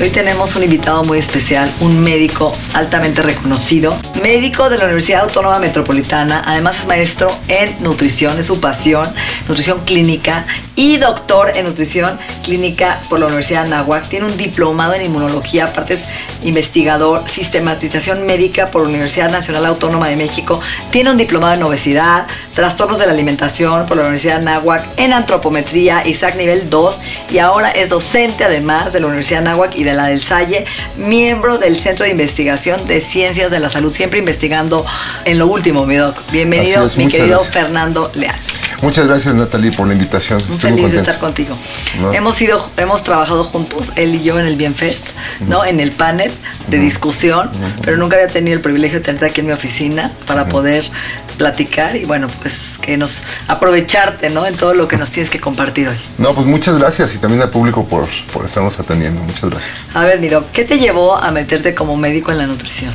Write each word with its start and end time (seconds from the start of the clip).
Hoy 0.00 0.10
tenemos 0.10 0.54
un 0.54 0.62
invitado 0.62 1.02
muy 1.02 1.18
especial, 1.18 1.72
un 1.80 1.98
médico 1.98 2.52
altamente 2.72 3.20
reconocido, 3.20 3.98
médico 4.22 4.70
de 4.70 4.78
la 4.78 4.84
Universidad 4.84 5.22
Autónoma 5.22 5.58
Metropolitana, 5.58 6.40
además 6.46 6.78
es 6.78 6.86
maestro 6.86 7.36
en 7.48 7.82
nutrición, 7.82 8.38
es 8.38 8.46
su 8.46 8.60
pasión, 8.60 9.04
nutrición 9.48 9.80
clínica 9.84 10.46
y 10.76 10.98
doctor 10.98 11.50
en 11.56 11.66
nutrición 11.66 12.16
clínica 12.44 13.00
por 13.10 13.18
la 13.18 13.26
Universidad 13.26 13.62
de 13.62 13.74
Anáhuac. 13.74 14.08
Tiene 14.08 14.26
un 14.26 14.36
diplomado 14.36 14.94
en 14.94 15.04
inmunología, 15.04 15.64
aparte 15.64 15.94
es 15.94 16.04
investigador, 16.44 17.28
sistematización 17.28 18.24
médica 18.24 18.70
por 18.70 18.82
la 18.82 18.90
Universidad 18.90 19.28
Nacional 19.32 19.66
Autónoma 19.66 20.06
de 20.06 20.14
México. 20.14 20.60
Tiene 20.92 21.10
un 21.10 21.16
diplomado 21.16 21.54
en 21.54 21.62
obesidad, 21.64 22.28
trastornos 22.54 23.00
de 23.00 23.06
la 23.06 23.12
alimentación 23.12 23.86
por 23.86 23.96
la 23.96 24.04
Universidad 24.04 24.34
de 24.34 24.48
Anáhuac, 24.48 24.88
en 24.96 25.12
antropometría, 25.12 26.06
ISAC 26.06 26.36
nivel 26.36 26.70
2 26.70 27.00
y 27.32 27.38
ahora 27.38 27.72
es 27.72 27.88
docente 27.88 28.44
además 28.44 28.92
de 28.92 29.00
la 29.00 29.08
Universidad 29.08 29.42
de 29.42 29.48
Anáhuac 29.48 29.74
y 29.74 29.87
de 29.90 29.96
la 29.96 30.06
del 30.08 30.20
Salle, 30.20 30.64
miembro 30.96 31.58
del 31.58 31.76
Centro 31.76 32.04
de 32.04 32.12
Investigación 32.12 32.86
de 32.86 33.00
Ciencias 33.00 33.50
de 33.50 33.60
la 33.60 33.68
Salud, 33.68 33.92
siempre 33.92 34.18
investigando 34.18 34.84
en 35.24 35.38
lo 35.38 35.46
último, 35.46 35.86
mi 35.86 35.96
doc. 35.96 36.18
Bienvenido, 36.30 36.86
es, 36.86 36.96
mi 36.96 37.08
querido 37.08 37.40
gracias. 37.40 37.54
Fernando 37.54 38.10
Leal. 38.14 38.36
Muchas 38.82 39.08
gracias 39.08 39.34
Natalie 39.34 39.72
por 39.72 39.86
la 39.86 39.94
invitación. 39.94 40.40
Muy 40.46 40.56
Estoy 40.56 40.72
muy 40.72 40.80
feliz 40.80 40.94
de 40.94 41.00
estar 41.00 41.18
contigo. 41.18 41.56
No. 42.00 42.12
Hemos 42.12 42.40
ido, 42.40 42.70
hemos 42.76 43.02
trabajado 43.02 43.44
juntos, 43.44 43.92
él 43.96 44.14
y 44.14 44.22
yo 44.22 44.38
en 44.38 44.46
el 44.46 44.56
Bienfest, 44.56 45.06
¿no? 45.46 45.64
En 45.64 45.80
el 45.80 45.92
panel 45.92 46.32
de 46.68 46.78
discusión, 46.78 47.50
pero 47.82 47.96
nunca 47.96 48.16
había 48.16 48.28
tenido 48.28 48.56
el 48.56 48.62
privilegio 48.62 48.98
de 48.98 49.04
tenerte 49.04 49.26
aquí 49.26 49.40
en 49.40 49.46
mi 49.46 49.52
oficina 49.52 50.12
para 50.26 50.48
poder 50.48 50.90
platicar 51.38 51.96
y 51.96 52.04
bueno, 52.04 52.26
pues 52.42 52.76
que 52.82 52.98
nos 52.98 53.22
aprovecharte, 53.46 54.28
¿no? 54.28 54.44
En 54.44 54.54
todo 54.54 54.74
lo 54.74 54.86
que 54.88 54.98
nos 54.98 55.10
tienes 55.10 55.30
que 55.30 55.40
compartir 55.40 55.88
hoy. 55.88 55.96
No, 56.18 56.34
pues 56.34 56.46
muchas 56.46 56.76
gracias 56.78 57.14
y 57.14 57.18
también 57.18 57.40
al 57.40 57.50
público 57.50 57.86
por, 57.86 58.06
por 58.32 58.44
estarnos 58.44 58.78
atendiendo. 58.78 59.22
Muchas 59.22 59.48
gracias. 59.48 59.86
A 59.94 60.00
ver, 60.04 60.20
Miro, 60.20 60.44
¿qué 60.52 60.64
te 60.64 60.78
llevó 60.78 61.16
a 61.16 61.30
meterte 61.30 61.74
como 61.74 61.96
médico 61.96 62.32
en 62.32 62.38
la 62.38 62.46
nutrición? 62.46 62.92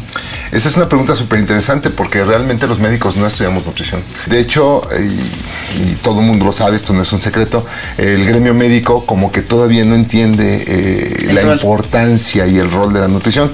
Esa 0.51 0.69
es 0.69 0.77
una 0.77 0.87
pregunta 0.87 1.15
súper 1.15 1.39
interesante 1.39 1.89
porque 1.89 2.23
realmente 2.23 2.67
los 2.67 2.79
médicos 2.79 3.15
no 3.15 3.25
estudiamos 3.25 3.65
nutrición. 3.65 4.03
De 4.27 4.39
hecho, 4.39 4.81
y, 4.99 5.72
y 5.75 5.95
todo 5.95 6.19
el 6.19 6.25
mundo 6.25 6.45
lo 6.45 6.51
sabe, 6.51 6.75
esto 6.75 6.93
no 6.93 7.01
es 7.01 7.11
un 7.13 7.19
secreto, 7.19 7.65
el 7.97 8.25
gremio 8.25 8.53
médico 8.53 9.05
como 9.05 9.31
que 9.31 9.41
todavía 9.41 9.85
no 9.85 9.95
entiende 9.95 10.63
eh, 10.67 11.33
la 11.33 11.41
rol. 11.41 11.53
importancia 11.53 12.45
y 12.47 12.57
el 12.57 12.71
rol 12.71 12.93
de 12.93 12.99
la 12.99 13.07
nutrición. 13.07 13.51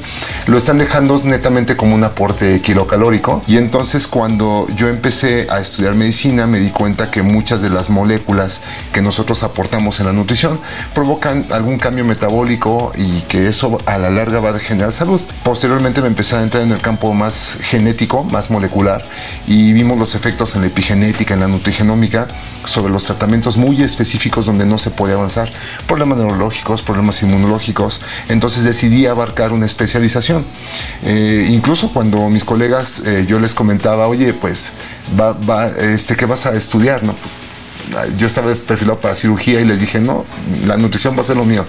Lo 0.47 0.57
están 0.57 0.78
dejando 0.78 1.22
netamente 1.24 1.75
como 1.75 1.96
un 1.96 2.03
aporte 2.03 2.62
kilocalórico 2.62 3.44
y 3.47 3.57
entonces 3.57 4.07
cuando 4.07 4.68
yo 4.75 4.88
empecé 4.88 5.47
a 5.50 5.59
estudiar 5.59 5.96
medicina 5.96 6.47
me 6.47 6.59
di 6.59 6.69
cuenta 6.69 7.12
que 7.12 7.22
muchas 7.22 7.62
de 7.62 7.69
las 7.69 7.90
moléculas 7.90 8.62
que 8.91 9.01
nosotros 9.01 9.44
aportamos 9.44 10.00
en 10.00 10.07
la 10.07 10.13
nutrición 10.13 10.59
provocan 10.94 11.46
algún 11.51 11.78
cambio 11.78 12.06
metabólico 12.06 12.91
y 12.96 13.22
que 13.22 13.47
eso 13.47 13.80
a 13.86 13.97
la 13.97 14.09
larga 14.09 14.40
va 14.40 14.50
a 14.50 14.59
generar 14.59 14.91
salud. 14.91 15.22
Posteriormente 15.44 16.01
me 16.01 16.07
empecé 16.07 16.36
a 16.36 16.44
entrar 16.44 16.63
en 16.63 16.72
el 16.72 16.81
campo 16.81 17.13
más 17.13 17.57
genético, 17.62 18.24
más 18.24 18.50
molecular 18.50 19.03
y 19.47 19.74
vimos 19.74 19.97
los 19.97 20.16
efectos 20.16 20.56
en 20.56 20.62
la 20.62 20.68
epigenética, 20.68 21.34
en 21.34 21.41
la 21.41 21.47
nutrigenómica 21.47 22.09
sobre 22.64 22.92
los 22.92 23.06
tratamientos 23.06 23.58
muy 23.58 23.81
específicos 23.81 24.46
donde 24.46 24.66
no 24.66 24.78
se 24.78 24.92
puede 24.92 25.14
avanzar, 25.14 25.52
problemas 25.88 26.18
neurológicos, 26.18 26.81
problemas 26.81 27.22
inmunológicos. 27.24 28.02
Entonces 28.28 28.64
decidí 28.64 29.06
abarcar 29.06 29.53
una 29.53 29.66
especialización. 29.66 30.46
Eh, 31.03 31.48
incluso 31.50 31.92
cuando 31.92 32.30
mis 32.30 32.44
colegas 32.44 33.02
eh, 33.06 33.25
yo 33.28 33.40
les 33.40 33.53
comentaba, 33.53 34.08
oye, 34.08 34.34
pues 34.34 34.74
este, 35.80 36.16
¿qué 36.16 36.25
vas 36.25 36.46
a 36.46 36.53
estudiar? 36.53 37.03
No, 37.03 37.14
pues, 37.14 37.34
yo 38.18 38.28
estaba 38.28 38.53
perfilado 38.53 39.00
para 39.00 39.16
cirugía 39.16 39.59
y 39.62 39.66
les 39.66 39.80
dije, 39.80 40.00
no, 40.00 40.25
la 40.66 40.78
nutrición 40.78 41.18
va 41.18 41.22
a 41.22 41.24
ser 41.24 41.38
lo 41.38 41.46
mío. 41.46 41.66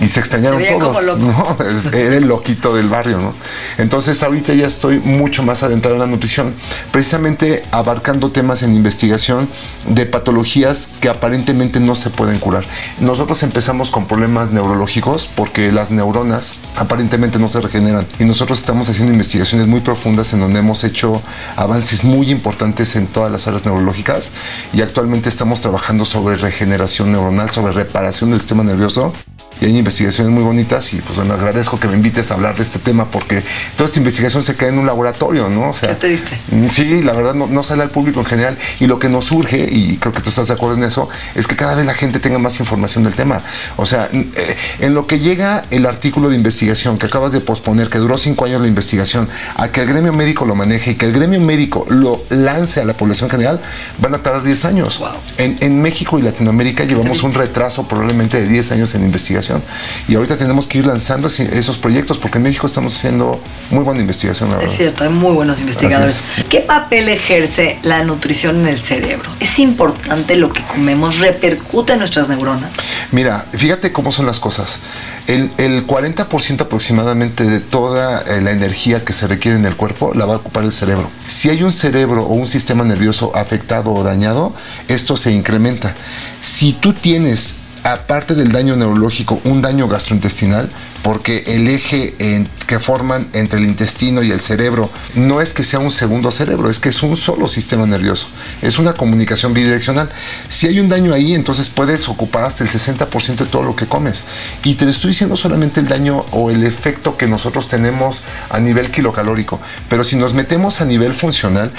Y 0.00 0.08
se 0.08 0.20
extrañaron 0.20 0.62
todos. 0.78 1.18
No, 1.18 1.56
era 1.92 2.16
el 2.16 2.26
loquito 2.26 2.74
del 2.74 2.88
barrio, 2.88 3.18
¿no? 3.18 3.34
Entonces 3.78 4.22
ahorita 4.22 4.52
ya 4.54 4.66
estoy 4.66 4.98
mucho 4.98 5.42
más 5.42 5.62
adentrado 5.62 5.96
en 5.96 6.00
la 6.00 6.06
nutrición, 6.06 6.54
precisamente 6.90 7.62
abarcando 7.70 8.30
temas 8.30 8.62
en 8.62 8.74
investigación 8.74 9.48
de 9.88 10.06
patologías 10.06 10.90
que 11.00 11.08
aparentemente 11.08 11.80
no 11.80 11.94
se 11.94 12.10
pueden 12.10 12.38
curar. 12.38 12.64
Nosotros 13.00 13.42
empezamos 13.42 13.90
con 13.90 14.06
problemas 14.06 14.50
neurológicos 14.50 15.26
porque 15.26 15.72
las 15.72 15.90
neuronas 15.90 16.58
aparentemente 16.76 17.38
no 17.38 17.48
se 17.48 17.60
regeneran 17.60 18.06
y 18.18 18.24
nosotros 18.24 18.58
estamos 18.58 18.88
haciendo 18.88 19.12
investigaciones 19.12 19.66
muy 19.66 19.80
profundas 19.80 20.32
en 20.32 20.40
donde 20.40 20.60
hemos 20.60 20.84
hecho 20.84 21.22
avances 21.56 22.04
muy 22.04 22.30
importantes 22.30 22.96
en 22.96 23.06
todas 23.06 23.30
las 23.30 23.46
áreas 23.46 23.64
neurológicas 23.64 24.32
y 24.72 24.82
actualmente 24.82 25.28
estamos 25.28 25.60
trabajando 25.60 26.04
sobre 26.04 26.36
regeneración 26.36 27.12
neuronal, 27.12 27.50
sobre 27.50 27.72
reparación 27.72 28.30
del 28.30 28.40
sistema 28.40 28.64
nervioso 28.64 29.12
y 29.60 29.66
hay 29.66 29.76
investigaciones 29.78 30.32
muy 30.32 30.42
bonitas 30.42 30.92
y 30.94 30.96
pues 31.00 31.16
bueno, 31.16 31.34
agradezco 31.34 31.78
que 31.78 31.88
me 31.88 31.94
invites 31.94 32.30
a 32.30 32.34
hablar 32.34 32.56
de 32.56 32.62
este 32.62 32.78
tema 32.78 33.10
porque 33.10 33.42
toda 33.76 33.86
esta 33.86 33.98
investigación 33.98 34.42
se 34.42 34.56
queda 34.56 34.70
en 34.70 34.78
un 34.78 34.86
laboratorio, 34.86 35.48
¿no? 35.48 35.70
O 35.70 35.72
sea, 35.72 35.90
Qué 35.90 35.94
triste. 35.94 36.38
mm, 36.50 36.68
Sí, 36.68 37.02
la 37.02 37.12
verdad 37.12 37.34
no, 37.34 37.46
no 37.46 37.62
sale 37.62 37.82
al 37.82 37.90
público 37.90 38.20
en 38.20 38.26
general 38.26 38.58
y 38.80 38.86
lo 38.86 38.98
que 38.98 39.08
nos 39.08 39.26
surge, 39.26 39.68
y 39.70 39.96
creo 39.98 40.12
que 40.12 40.20
tú 40.20 40.30
estás 40.30 40.48
de 40.48 40.54
acuerdo 40.54 40.76
en 40.76 40.84
eso, 40.84 41.08
es 41.34 41.46
que 41.46 41.56
cada 41.56 41.74
vez 41.74 41.86
la 41.86 41.94
gente 41.94 42.18
tenga 42.20 42.38
más 42.38 42.58
información 42.60 43.04
del 43.04 43.14
tema. 43.14 43.40
O 43.76 43.86
sea, 43.86 44.08
eh, 44.12 44.56
en 44.80 44.94
lo 44.94 45.06
que 45.06 45.18
llega 45.20 45.64
el 45.70 45.86
artículo 45.86 46.28
de 46.30 46.36
investigación 46.36 46.98
que 46.98 47.06
acabas 47.06 47.32
de 47.32 47.40
posponer, 47.40 47.88
que 47.88 47.98
duró 47.98 48.18
cinco 48.18 48.44
años 48.46 48.60
la 48.60 48.68
investigación, 48.68 49.28
a 49.56 49.68
que 49.68 49.80
el 49.82 49.86
gremio 49.88 50.12
médico 50.12 50.46
lo 50.46 50.54
maneje 50.54 50.92
y 50.92 50.94
que 50.96 51.06
el 51.06 51.12
gremio 51.12 51.40
médico 51.40 51.84
lo 51.88 52.22
lance 52.30 52.80
a 52.80 52.84
la 52.84 52.94
población 52.94 53.30
general, 53.30 53.60
van 53.98 54.14
a 54.14 54.22
tardar 54.22 54.42
10 54.42 54.64
años. 54.64 54.98
Wow. 54.98 55.10
En, 55.38 55.56
en 55.60 55.80
México 55.80 56.18
y 56.18 56.22
Latinoamérica 56.22 56.84
llevamos 56.84 57.22
un 57.22 57.32
retraso 57.32 57.86
probablemente 57.86 58.40
de 58.40 58.48
10 58.48 58.72
años 58.72 58.94
en 58.94 59.04
investigación 59.04 59.43
y 60.08 60.14
ahorita 60.14 60.36
tenemos 60.36 60.66
que 60.66 60.78
ir 60.78 60.86
lanzando 60.86 61.28
esos 61.28 61.78
proyectos 61.78 62.18
porque 62.18 62.38
en 62.38 62.44
México 62.44 62.66
estamos 62.66 62.96
haciendo 62.96 63.40
muy 63.70 63.84
buena 63.84 64.00
investigación, 64.00 64.50
la 64.50 64.56
verdad. 64.56 64.70
Es 64.70 64.76
cierto, 64.76 65.04
hay 65.04 65.10
muy 65.10 65.32
buenos 65.32 65.60
investigadores. 65.60 66.22
¿Qué 66.48 66.60
papel 66.60 67.08
ejerce 67.08 67.78
la 67.82 68.04
nutrición 68.04 68.60
en 68.60 68.68
el 68.68 68.78
cerebro? 68.78 69.30
¿Es 69.40 69.58
importante 69.58 70.36
lo 70.36 70.52
que 70.52 70.62
comemos? 70.62 71.18
¿Repercute 71.18 71.94
en 71.94 71.98
nuestras 72.00 72.28
neuronas? 72.28 72.72
Mira, 73.12 73.44
fíjate 73.52 73.92
cómo 73.92 74.12
son 74.12 74.26
las 74.26 74.40
cosas. 74.40 74.80
El, 75.26 75.50
el 75.58 75.86
40% 75.86 76.62
aproximadamente 76.62 77.44
de 77.44 77.60
toda 77.60 78.20
eh, 78.22 78.40
la 78.40 78.50
energía 78.50 79.04
que 79.04 79.12
se 79.12 79.26
requiere 79.26 79.56
en 79.56 79.64
el 79.64 79.76
cuerpo 79.76 80.12
la 80.14 80.26
va 80.26 80.34
a 80.34 80.36
ocupar 80.38 80.64
el 80.64 80.72
cerebro. 80.72 81.08
Si 81.26 81.50
hay 81.50 81.62
un 81.62 81.70
cerebro 81.70 82.24
o 82.24 82.34
un 82.34 82.46
sistema 82.46 82.84
nervioso 82.84 83.34
afectado 83.34 83.92
o 83.92 84.02
dañado, 84.02 84.54
esto 84.88 85.16
se 85.16 85.32
incrementa. 85.32 85.94
Si 86.40 86.72
tú 86.72 86.92
tienes, 86.92 87.54
aparte 87.84 88.34
del 88.34 88.50
daño 88.50 88.76
neurológico, 88.76 89.40
un 89.44 89.62
daño 89.62 89.86
gastrointestinal, 89.88 90.68
porque 91.02 91.44
el 91.46 91.68
eje 91.68 92.14
en- 92.18 92.48
que 92.66 92.78
forman 92.78 93.28
entre 93.32 93.58
el 93.58 93.66
intestino 93.66 94.22
y 94.22 94.30
el 94.30 94.40
cerebro 94.40 94.90
no 95.14 95.40
es 95.40 95.52
que 95.54 95.64
sea 95.64 95.78
un 95.78 95.90
segundo 95.90 96.30
cerebro, 96.30 96.70
es 96.70 96.78
que 96.78 96.88
es 96.88 97.02
un 97.02 97.16
solo 97.16 97.48
sistema 97.48 97.86
nervioso. 97.86 98.28
Es 98.62 98.78
una 98.78 98.94
comunicación 98.94 99.54
bidireccional. 99.54 100.10
Si 100.48 100.66
hay 100.66 100.80
un 100.80 100.88
daño 100.88 101.12
ahí, 101.12 101.34
entonces 101.34 101.68
puedes 101.68 102.08
ocupar 102.08 102.44
hasta 102.44 102.64
el 102.64 102.70
60% 102.70 103.36
de 103.36 103.46
todo 103.46 103.62
lo 103.62 103.76
que 103.76 103.86
comes. 103.86 104.24
Y 104.62 104.74
te 104.74 104.88
estoy 104.88 105.10
diciendo 105.10 105.36
solamente 105.36 105.80
el 105.80 105.88
daño 105.88 106.24
o 106.30 106.50
el 106.50 106.64
efecto 106.64 107.16
que 107.16 107.26
nosotros 107.26 107.68
tenemos 107.68 108.24
a 108.50 108.60
nivel 108.60 108.90
kilocalórico. 108.90 109.60
Pero 109.88 110.04
si 110.04 110.16
nos 110.16 110.34
metemos 110.34 110.80
a 110.80 110.84
nivel 110.84 111.14
funcional, 111.14 111.72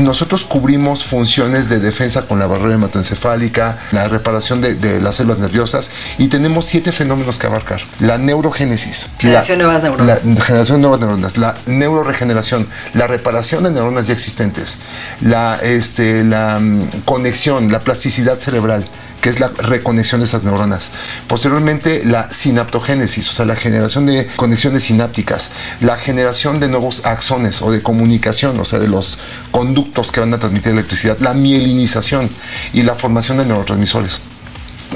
nosotros 0.00 0.44
cubrimos 0.44 1.04
funciones 1.04 1.68
de 1.68 1.78
defensa 1.78 2.26
con 2.26 2.38
la 2.38 2.46
barrera 2.46 2.74
hematoencefálica, 2.74 3.78
la 3.92 4.08
reparación 4.08 4.60
de, 4.60 5.00
las 5.00 5.16
células 5.16 5.38
nerviosas 5.38 5.90
y 6.18 6.28
tenemos 6.28 6.66
siete 6.66 6.92
fenómenos 6.92 7.38
que 7.38 7.46
abarcar. 7.46 7.80
La 8.00 8.18
neurogénesis. 8.18 9.08
Generación 9.18 9.58
de 9.58 9.64
nuevas 9.64 9.82
neuronas. 9.82 10.24
La 10.24 10.31
generación 10.40 10.78
de 10.78 10.82
nuevas 10.82 11.00
neuronas. 11.00 11.36
La 11.36 11.56
neuroregeneración. 11.66 12.66
La 12.94 13.06
reparación 13.06 13.64
de 13.64 13.70
neuronas 13.70 14.06
ya 14.06 14.14
existentes. 14.14 14.78
La, 15.20 15.56
este, 15.62 16.24
mm, 16.24 17.02
conexión, 17.04 17.70
la 17.70 17.80
plasticidad 17.80 18.38
cerebral 18.38 18.84
que 19.22 19.30
es 19.30 19.38
la 19.38 19.48
reconexión 19.48 20.20
de 20.20 20.26
esas 20.26 20.42
neuronas. 20.42 20.90
Posteriormente, 21.28 22.02
la 22.04 22.28
sinaptogénesis, 22.30 23.28
o 23.28 23.32
sea, 23.32 23.46
la 23.46 23.54
generación 23.54 24.04
de 24.04 24.26
conexiones 24.34 24.82
sinápticas, 24.82 25.52
la 25.80 25.96
generación 25.96 26.58
de 26.58 26.68
nuevos 26.68 27.06
axones 27.06 27.62
o 27.62 27.70
de 27.70 27.82
comunicación, 27.82 28.58
o 28.58 28.64
sea, 28.64 28.80
de 28.80 28.88
los 28.88 29.18
conductos 29.52 30.10
que 30.10 30.18
van 30.18 30.34
a 30.34 30.40
transmitir 30.40 30.72
electricidad, 30.72 31.18
la 31.20 31.34
mielinización 31.34 32.28
y 32.72 32.82
la 32.82 32.96
formación 32.96 33.38
de 33.38 33.46
neurotransmisores. 33.46 34.22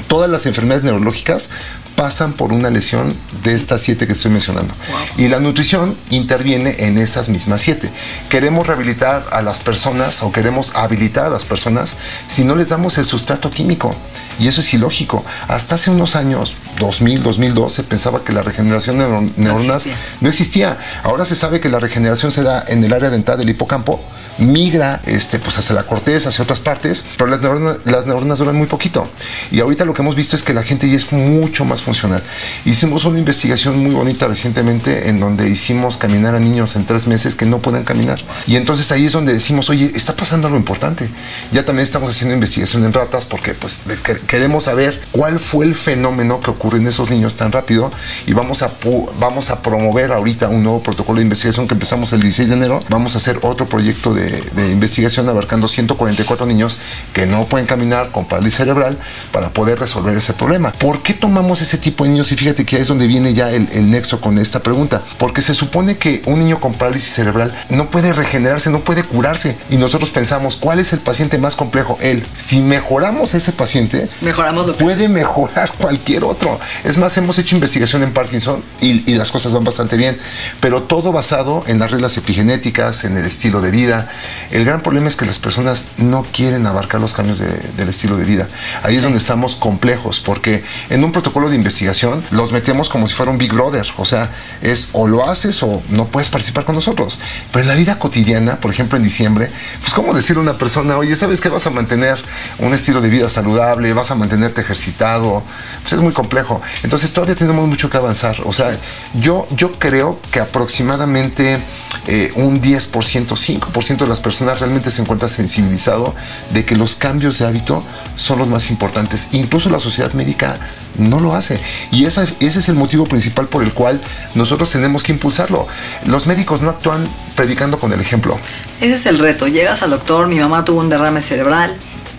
Todas 0.09 0.29
las 0.29 0.45
enfermedades 0.45 0.83
neurológicas 0.83 1.49
pasan 1.97 2.33
por 2.33 2.53
una 2.53 2.69
lesión 2.69 3.17
de 3.43 3.55
estas 3.55 3.81
siete 3.81 4.05
que 4.05 4.13
estoy 4.13 4.29
mencionando. 4.29 4.71
Y 5.17 5.27
la 5.29 5.39
nutrición 5.39 5.97
interviene 6.11 6.75
en 6.77 6.99
esas 6.99 7.27
mismas 7.27 7.61
siete. 7.61 7.89
Queremos 8.29 8.67
rehabilitar 8.67 9.25
a 9.31 9.41
las 9.41 9.59
personas 9.59 10.21
o 10.21 10.31
queremos 10.31 10.75
habilitar 10.75 11.25
a 11.25 11.29
las 11.29 11.43
personas 11.43 11.97
si 12.27 12.43
no 12.43 12.55
les 12.55 12.69
damos 12.69 12.99
el 12.99 13.05
sustrato 13.05 13.49
químico. 13.49 13.95
Y 14.39 14.47
eso 14.47 14.61
es 14.61 14.71
ilógico. 14.75 15.25
Hasta 15.47 15.73
hace 15.73 15.89
unos 15.89 16.15
años, 16.15 16.55
2000, 16.79 17.23
2002, 17.23 17.73
se 17.73 17.83
pensaba 17.83 18.23
que 18.23 18.31
la 18.31 18.43
regeneración 18.43 18.99
de 18.99 19.31
neuronas 19.35 19.89
no 20.21 20.29
existía. 20.29 20.77
Ahora 21.03 21.25
se 21.25 21.35
sabe 21.35 21.59
que 21.59 21.69
la 21.69 21.79
regeneración 21.79 22.31
se 22.31 22.43
da 22.43 22.63
en 22.67 22.83
el 22.83 22.93
área 22.93 23.09
dental 23.09 23.39
del 23.39 23.49
hipocampo, 23.49 24.03
migra 24.37 25.01
este, 25.05 25.39
pues 25.39 25.57
hacia 25.57 25.75
la 25.75 25.83
corteza, 25.83 26.29
hacia 26.29 26.43
otras 26.43 26.59
partes, 26.59 27.05
pero 27.17 27.29
las 27.29 27.41
neuronas, 27.41 27.79
las 27.85 28.05
neuronas 28.07 28.39
duran 28.39 28.55
muy 28.55 28.67
poquito. 28.67 29.07
Y 29.51 29.59
ahorita 29.59 29.85
lo 29.85 29.93
que 29.93 30.01
hemos 30.01 30.15
visto 30.15 30.35
es 30.35 30.43
que 30.43 30.53
la 30.53 30.63
gente 30.63 30.89
ya 30.89 30.97
es 30.97 31.11
mucho 31.11 31.65
más 31.65 31.81
funcional. 31.81 32.21
Hicimos 32.65 33.05
una 33.05 33.19
investigación 33.19 33.77
muy 33.77 33.93
bonita 33.93 34.27
recientemente 34.27 35.09
en 35.09 35.19
donde 35.19 35.49
hicimos 35.49 35.97
caminar 35.97 36.35
a 36.35 36.39
niños 36.39 36.75
en 36.75 36.85
tres 36.85 37.07
meses 37.07 37.35
que 37.35 37.45
no 37.45 37.59
pueden 37.59 37.83
caminar. 37.83 38.19
Y 38.45 38.55
entonces 38.55 38.91
ahí 38.91 39.05
es 39.05 39.13
donde 39.13 39.33
decimos, 39.33 39.69
oye, 39.69 39.91
está 39.95 40.15
pasando 40.15 40.47
algo 40.47 40.57
importante. 40.59 41.09
Ya 41.51 41.65
también 41.65 41.83
estamos 41.83 42.09
haciendo 42.09 42.33
investigación 42.33 42.83
en 42.85 42.93
ratas 42.93 43.25
porque 43.25 43.53
pues 43.53 43.83
queremos 44.27 44.65
saber 44.65 44.99
cuál 45.11 45.39
fue 45.39 45.65
el 45.65 45.75
fenómeno 45.75 46.39
que 46.39 46.51
ocurre 46.51 46.77
en 46.77 46.87
esos 46.87 47.09
niños 47.09 47.35
tan 47.35 47.51
rápido 47.51 47.91
y 48.25 48.33
vamos 48.33 48.61
a, 48.61 48.71
vamos 49.19 49.49
a 49.49 49.61
promover 49.61 50.11
ahorita 50.11 50.49
un 50.49 50.63
nuevo 50.63 50.83
protocolo 50.83 51.17
de 51.17 51.23
investigación 51.23 51.67
que 51.67 51.73
empezamos 51.73 52.13
el 52.13 52.21
16 52.21 52.49
de 52.49 52.55
enero. 52.55 52.83
Vamos 52.89 53.15
a 53.15 53.17
hacer 53.17 53.39
otro 53.41 53.65
proyecto 53.65 54.13
de, 54.13 54.26
de 54.29 54.71
investigación 54.71 55.29
abarcando 55.29 55.67
144 55.67 56.45
niños 56.45 56.79
que 57.13 57.25
no 57.25 57.45
pueden 57.45 57.67
caminar 57.67 58.11
con 58.11 58.25
parálisis 58.25 58.57
cerebral 58.57 58.97
para 59.31 59.49
poder 59.49 59.79
resolver 59.79 60.17
ese 60.17 60.33
problema. 60.33 60.71
¿Por 60.71 61.01
qué 61.01 61.13
tomamos 61.13 61.61
ese 61.61 61.77
tipo 61.77 62.03
de 62.03 62.11
niños? 62.11 62.31
Y 62.31 62.35
fíjate 62.35 62.65
que 62.65 62.77
ahí 62.77 62.81
es 62.81 62.87
donde 62.87 63.07
viene 63.07 63.33
ya 63.33 63.51
el, 63.51 63.67
el 63.71 63.89
nexo 63.89 64.21
con 64.21 64.37
esta 64.37 64.61
pregunta. 64.61 65.01
Porque 65.17 65.41
se 65.41 65.53
supone 65.53 65.97
que 65.97 66.21
un 66.25 66.39
niño 66.39 66.59
con 66.59 66.73
parálisis 66.73 67.13
cerebral 67.13 67.53
no 67.69 67.89
puede 67.89 68.13
regenerarse, 68.13 68.69
no 68.69 68.81
puede 68.81 69.03
curarse. 69.03 69.57
Y 69.69 69.77
nosotros 69.77 70.09
pensamos, 70.09 70.55
¿cuál 70.55 70.79
es 70.79 70.93
el 70.93 70.99
paciente 70.99 71.37
más 71.37 71.55
complejo? 71.55 71.97
Él. 72.01 72.25
Si 72.37 72.61
mejoramos 72.61 73.33
ese 73.33 73.51
paciente, 73.51 74.09
Mejoramos 74.21 74.67
lo 74.67 74.75
puede 74.75 75.07
mejorar 75.07 75.71
cualquier 75.77 76.23
otro. 76.23 76.59
Es 76.83 76.97
más, 76.97 77.17
hemos 77.17 77.37
hecho 77.39 77.55
investigación 77.55 78.03
en 78.03 78.13
Parkinson 78.13 78.63
y, 78.81 79.11
y, 79.11 79.15
las 79.15 79.31
cosas 79.31 79.53
van 79.53 79.63
bastante 79.63 79.97
bien, 79.97 80.17
pero 80.59 80.83
todo 80.83 81.11
basado 81.11 81.63
en 81.67 81.79
las 81.79 81.91
reglas 81.91 82.17
epigenéticas, 82.17 83.03
en 83.03 83.17
el 83.17 83.25
estilo 83.25 83.61
de 83.61 83.71
vida. 83.71 84.09
El 84.51 84.65
gran 84.65 84.81
problema 84.81 85.07
es 85.07 85.15
que 85.15 85.25
las 85.25 85.39
personas 85.39 85.87
no 85.97 86.23
quieren 86.23 86.65
abarcar 86.65 87.01
los 87.01 87.13
cambios 87.13 87.39
de, 87.39 87.47
del 87.47 87.89
estilo 87.89 88.17
de 88.17 88.25
vida. 88.25 88.47
Ahí 88.83 88.95
es 88.95 89.03
donde 89.03 89.17
estamos 89.17 89.55
complejos, 89.55 90.19
porque 90.19 90.63
en 90.89 91.03
un 91.03 91.11
protocolo 91.11 91.49
de 91.49 91.55
investigación 91.55 92.23
los 92.31 92.51
metemos 92.51 92.89
como 92.89 93.07
si 93.07 93.13
fuera 93.13 93.31
un 93.31 93.37
Big 93.37 93.53
Brother. 93.53 93.87
O 93.97 94.05
sea, 94.05 94.29
es 94.61 94.89
o 94.93 95.07
lo 95.07 95.29
haces 95.29 95.61
o 95.63 95.81
no 95.89 96.07
puedes 96.07 96.29
participar 96.29 96.65
con 96.65 96.75
nosotros. 96.75 97.19
Pero 97.51 97.61
en 97.61 97.67
la 97.67 97.75
vida 97.75 97.97
cotidiana, 97.97 98.59
por 98.59 98.71
ejemplo 98.71 98.97
en 98.97 99.03
diciembre, 99.03 99.49
pues 99.81 99.93
como 99.93 100.13
decirle 100.13 100.39
a 100.39 100.43
una 100.43 100.57
persona, 100.57 100.97
oye, 100.97 101.15
¿sabes 101.15 101.41
que 101.41 101.49
vas 101.49 101.67
a 101.67 101.69
mantener 101.69 102.17
un 102.59 102.73
estilo 102.73 103.01
de 103.01 103.09
vida 103.09 103.29
saludable? 103.29 103.93
¿Vas 103.93 104.11
a 104.11 104.15
mantenerte 104.15 104.61
ejercitado? 104.61 105.43
Pues 105.81 105.93
es 105.93 105.99
muy 105.99 106.13
complejo. 106.13 106.61
Entonces 106.83 107.11
todavía 107.11 107.35
tenemos 107.35 107.67
mucho 107.67 107.89
que 107.89 107.97
avanzar. 107.97 108.37
O 108.45 108.53
sea, 108.53 108.77
yo, 109.19 109.47
yo 109.51 109.73
creo 109.73 110.19
que 110.31 110.39
aproximadamente 110.39 111.59
eh, 112.07 112.31
un 112.35 112.61
10%, 112.61 113.27
5% 113.27 114.06
las 114.07 114.21
personas 114.21 114.59
realmente 114.59 114.91
se 114.91 115.01
encuentra 115.01 115.27
sensibilizado 115.27 116.15
de 116.51 116.65
que 116.65 116.75
los 116.75 116.95
cambios 116.95 117.37
de 117.39 117.45
hábito 117.45 117.83
son 118.15 118.39
los 118.39 118.49
más 118.49 118.69
importantes. 118.69 119.29
Incluso 119.33 119.69
la 119.69 119.79
sociedad 119.79 120.13
médica 120.13 120.59
no 120.97 121.19
lo 121.19 121.35
hace. 121.35 121.59
Y 121.91 122.05
esa, 122.05 122.23
ese 122.39 122.59
es 122.59 122.69
el 122.69 122.75
motivo 122.75 123.05
principal 123.05 123.47
por 123.47 123.63
el 123.63 123.73
cual 123.73 124.01
nosotros 124.35 124.71
tenemos 124.71 125.03
que 125.03 125.11
impulsarlo. 125.11 125.67
Los 126.05 126.27
médicos 126.27 126.61
no 126.61 126.69
actúan 126.69 127.07
predicando 127.35 127.79
con 127.79 127.93
el 127.93 128.01
ejemplo. 128.01 128.37
Ese 128.81 128.95
es 128.95 129.05
el 129.05 129.19
reto. 129.19 129.47
Llegas 129.47 129.83
al 129.83 129.91
doctor, 129.91 130.27
mi 130.27 130.39
mamá 130.39 130.65
tuvo 130.65 130.79
un 130.79 130.89
derrame 130.89 131.21
cerebral, 131.21 131.75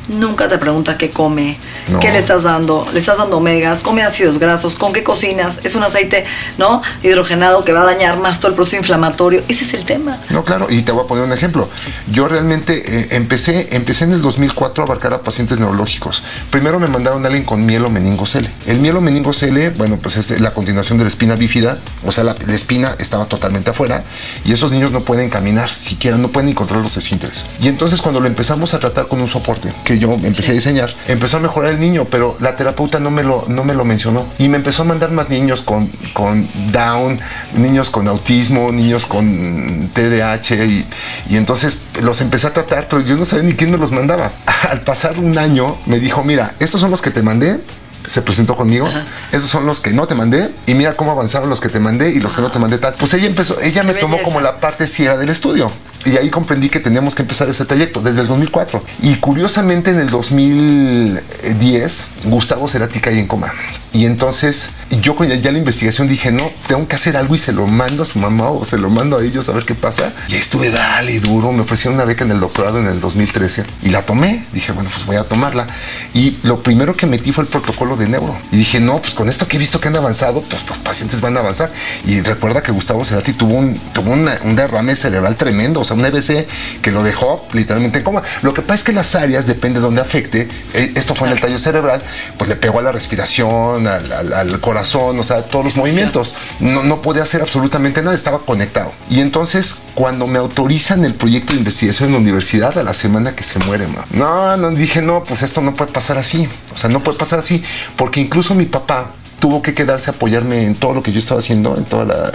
nunca 0.09 0.49
te 0.49 0.59
pregunta 0.59 0.97
qué 0.97 1.11
come, 1.11 1.59
no. 1.89 2.01
qué 2.01 2.11
le 2.11 2.19
estás 2.19 2.43
dando, 2.43 2.87
le 2.93 2.99
estás 2.99 3.19
dando 3.19 3.39
omegas, 3.39 3.83
come 3.83 4.03
ácidos 4.03 4.39
grasos, 4.39 4.75
con 4.75 4.93
qué 4.93 5.05
cocinas, 5.05 5.61
es 5.65 5.75
un 5.75 5.83
aceite, 5.83 6.25
¿no? 6.57 6.83
Hidrogenado 7.03 7.63
que 7.63 7.73
va 7.73 7.83
a 7.83 7.85
dañar 7.85 8.19
más 8.19 8.41
todo 8.41 8.51
el 8.51 8.55
proceso 8.55 8.77
inflamatorio. 8.77 9.43
Ese 9.49 9.65
es 9.65 9.75
el 9.75 9.85
tema. 9.85 10.19
No, 10.31 10.45
claro, 10.45 10.67
y 10.71 10.83
te 10.83 10.93
voy 10.93 11.05
a 11.05 11.07
poner 11.07 11.25
un 11.25 11.33
ejemplo. 11.33 11.69
Sí. 11.75 11.89
Yo 12.11 12.27
realmente 12.27 12.83
eh, 12.85 13.09
empecé, 13.13 13.69
empecé 13.73 14.05
en 14.05 14.13
el 14.13 14.23
2004 14.23 14.83
a 14.83 14.87
abarcar 14.87 15.13
a 15.15 15.23
pacientes 15.23 15.59
neurológicos. 15.59 16.23
Primero 16.51 16.81
me 16.81 16.89
mandaron 16.89 17.25
a 17.25 17.29
alguien 17.29 17.45
con 17.45 17.65
mielo 17.65 17.91
meningocele. 17.91 18.51
El 18.67 18.79
mielo 18.79 19.01
meningocele, 19.01 19.71
bueno, 19.71 19.99
pues 20.01 20.17
es 20.17 20.41
la 20.41 20.55
continuación 20.55 20.99
de 20.99 21.05
la 21.05 21.11
espina 21.11 21.35
bífida, 21.35 21.79
o 22.05 22.13
sea, 22.13 22.25
la, 22.25 22.35
la 22.47 22.55
espina 22.55 22.95
estaba 22.99 23.27
totalmente 23.27 23.71
afuera 23.71 24.05
y 24.45 24.53
esos 24.53 24.71
niños 24.71 24.93
no 24.93 25.03
pueden 25.03 25.31
caminar, 25.31 25.71
siquiera 25.71 26.17
no 26.17 26.29
pueden 26.29 26.49
ni 26.49 26.55
controlar 26.55 26.85
los 26.85 26.97
esfínteres. 26.97 27.47
Y 27.61 27.69
entonces 27.69 28.01
cuando 28.01 28.21
lo 28.21 28.27
empezamos 28.27 28.75
a 28.75 28.79
tratar 28.79 29.09
con 29.09 29.21
un 29.21 29.29
soporte, 29.29 29.73
que 29.85 29.98
yo 29.99 30.13
empecé 30.13 30.43
sí. 30.43 30.51
a 30.51 30.55
diseñar, 30.55 30.95
empezó 31.07 31.39
a 31.39 31.41
mejorar 31.41 31.73
el 31.73 31.81
niño, 31.81 32.07
pero 32.11 32.37
la 32.41 32.55
terapeuta 32.55 32.99
no 33.01 33.11
me 33.11 33.23
lo, 33.23 33.45
no 33.49 33.65
me 33.65 33.75
lo 33.75 33.85
mencionó. 33.85 34.27
Y 34.39 34.49
me 34.49 34.57
empezó 34.57 34.83
a 34.83 34.85
mandar 34.85 35.11
más 35.11 35.29
niños 35.29 35.63
con, 35.63 35.91
con 36.13 36.49
Down, 36.73 37.21
niños 37.55 37.91
con 37.91 38.09
autismo, 38.09 38.73
niños 38.73 39.07
con 39.07 39.91
TDAH, 39.93 40.65
y, 40.67 40.87
y 41.31 41.37
entonces 41.37 41.79
los 42.03 42.21
empecé 42.21 42.47
a 42.47 42.55
tratar, 42.55 42.89
pero 42.89 43.03
yo 43.03 43.17
no 43.17 43.25
sabía 43.25 43.45
ni 43.45 43.55
quién 43.55 43.71
me 43.71 43.79
los 43.79 43.93
mandaba. 43.93 44.33
Al 44.71 44.81
pasar 44.83 45.19
un 45.19 45.39
año 45.39 45.77
me 45.87 45.99
dijo, 45.99 46.23
mira, 46.25 46.55
estos 46.59 46.81
son 46.81 46.91
los 46.91 47.03
que 47.03 47.11
te 47.11 47.23
mandé, 47.23 47.61
se 48.07 48.23
presentó 48.23 48.57
conmigo. 48.57 48.87
Ajá. 48.87 49.05
Esos 49.33 49.51
son 49.51 49.67
los 49.67 49.81
que 49.81 49.91
no 49.91 50.07
te 50.07 50.15
mandé. 50.15 50.51
Y 50.67 50.75
mira 50.75 50.95
cómo 50.95 51.13
avanzaron 51.13 51.49
los 51.49 51.61
que 51.61 51.69
te 51.69 51.81
mandé 51.81 52.11
y 52.11 52.21
los 52.21 52.33
Ajá. 52.33 52.43
que 52.43 52.49
no 52.49 52.53
te 52.53 52.59
mandé 52.59 52.79
tal. 52.79 52.95
Pues 52.99 53.13
ella 53.15 53.27
empezó, 53.27 53.61
ella 53.61 53.83
me 53.83 53.95
tomó 53.95 54.23
como 54.23 54.41
la 54.41 54.61
parte 54.61 54.87
ciega 54.87 55.17
del 55.17 55.29
estudio. 55.29 55.71
Y 56.09 56.17
ahí 56.17 56.31
comprendí 56.31 56.71
que 56.71 56.81
teníamos 56.81 57.15
que 57.15 57.21
empezar 57.21 57.51
ese 57.51 57.67
trayecto 57.67 58.01
desde 58.01 58.23
el 58.23 58.29
2004. 58.29 58.83
Y 59.03 59.17
curiosamente 59.17 59.91
en 59.91 60.01
el 60.01 60.09
2010, 60.09 62.09
Gustavo 62.25 62.67
Cerati 62.67 62.99
cae 62.99 63.21
en 63.21 63.27
coma. 63.27 63.53
Y 63.93 64.07
entonces 64.07 64.71
yo 64.91 65.15
con 65.15 65.29
ya 65.29 65.53
la 65.53 65.59
investigación 65.59 66.09
dije, 66.09 66.33
no, 66.33 66.51
tengo 66.67 66.87
que 66.89 66.97
hacer 66.97 67.17
algo 67.17 67.35
y 67.35 67.39
se 67.39 67.53
lo 67.53 67.67
mando 67.67 68.03
a 68.03 68.07
su 68.07 68.19
mamá 68.19 68.51
o 68.51 68.65
se 68.65 68.79
lo 68.79 68.89
mando 68.89 69.19
a 69.19 69.23
ellos 69.23 69.49
a 69.49 69.53
ver 69.53 69.65
qué 69.65 69.75
pasa. 69.75 70.13
Y 70.29 70.35
ahí 70.35 70.41
estuve 70.41 70.71
dale 70.71 71.21
duro, 71.21 71.53
me 71.53 71.61
ofrecieron 71.61 71.95
una 71.95 72.05
beca 72.05 72.25
en 72.25 72.31
el 72.31 72.41
doctorado 72.41 72.79
en 72.79 72.87
el 72.87 73.01
2013 73.01 73.65
y 73.83 73.91
la 73.91 74.03
tomé. 74.03 74.45
Dije, 74.53 74.73
bueno, 74.73 74.91
pues 74.93 75.05
voy 75.05 75.17
a 75.17 75.25
tomarla. 75.25 75.67
Y 76.15 76.39
lo 76.43 76.63
primero 76.63 76.97
que 76.97 77.07
metí 77.07 77.33
fue 77.33 77.45
el 77.45 77.51
protocolo 77.51 77.97
de 77.97 78.09
neuro. 78.09 78.37
Y 78.51 78.57
dije, 78.57 78.81
no, 78.81 78.99
pues 79.01 79.15
con 79.15 79.29
esto 79.29 79.47
que 79.47 79.57
he 79.57 79.61
visto 79.61 79.81
que 79.81 79.89
han 79.89 79.97
avanzado, 79.97 80.41
pues 80.43 80.67
los 80.69 80.79
pacientes 80.79 81.21
van 81.21 81.37
a 81.37 81.41
avanzar. 81.41 81.71
Y 82.07 82.21
recuerda 82.23 82.63
que 82.63 82.73
Gustavo 82.73 83.05
Cerati 83.05 83.35
tuvo 83.35 83.55
un, 83.55 83.79
tuvo 83.93 84.13
una, 84.13 84.39
un 84.45 84.57
derrame 84.57 84.97
cerebral 84.97 85.37
tremendo, 85.37 85.81
o 85.81 85.85
sea, 85.85 85.97
un 85.97 86.05
EBC 86.05 86.47
que 86.81 86.93
lo 86.93 87.03
dejó 87.03 87.47
literalmente 87.53 87.99
en 87.99 88.05
coma. 88.05 88.23
Lo 88.43 88.55
que 88.55 88.63
pasa 88.63 88.75
es 88.77 88.85
que 88.85 88.93
las 88.93 89.15
áreas, 89.15 89.47
depende 89.47 89.81
de 89.81 89.85
dónde 89.85 90.01
afecte, 90.01 90.49
eh, 90.75 90.93
esto 90.95 91.15
fue 91.15 91.29
en 91.29 91.35
el 91.35 91.41
tallo 91.41 91.59
cerebral, 91.59 92.03
pues 92.39 92.49
le 92.49 92.57
pegó 92.57 92.79
a 92.79 92.83
la 92.83 92.93
respiración, 92.93 93.87
al, 93.87 94.13
al, 94.13 94.33
al 94.33 94.61
corazón, 94.61 94.78
o 95.19 95.23
sea, 95.23 95.45
todos 95.47 95.65
los 95.65 95.77
movimientos. 95.77 96.35
No, 96.61 96.83
no 96.83 97.01
podía 97.01 97.23
hacer 97.23 97.43
absolutamente 97.43 98.03
nada, 98.03 98.15
estaba 98.15 98.41
conectado. 98.41 98.93
Y 99.11 99.21
entonces, 99.21 99.77
cuando 99.95 100.27
me 100.27 100.39
autorizan 100.39 101.05
el 101.05 101.15
proyecto 101.15 101.53
de 101.53 101.61
investigación 101.61 102.09
en 102.09 102.15
la 102.15 102.21
universidad, 102.21 102.79
a 102.79 102.83
la 102.83 102.95
semana 102.95 103.35
que 103.35 103.45
se 103.45 103.59
muere, 103.61 103.87
ma. 103.87 104.05
no, 104.11 104.57
no, 104.57 104.71
dije, 104.71 105.03
no, 105.03 105.23
pues 105.25 105.43
esto 105.43 105.61
no 105.61 105.75
puede 105.75 105.93
pasar 105.93 106.19
así. 106.19 106.49
O 106.75 106.77
sea, 106.77 106.91
no 106.91 107.03
puede 107.03 107.19
pasar 107.19 107.39
así, 107.39 107.63
porque 107.97 108.21
incluso 108.21 108.55
mi 108.55 108.67
papá 108.67 109.13
tuvo 109.41 109.63
que 109.63 109.75
quedarse 109.75 110.11
a 110.11 110.15
apoyarme 110.15 110.65
en 110.65 110.75
todo 110.75 110.95
lo 110.95 111.03
que 111.03 111.13
yo 111.13 111.19
estaba 111.19 111.41
haciendo, 111.41 111.77
en 111.77 111.85
toda 111.85 112.05
la, 112.05 112.33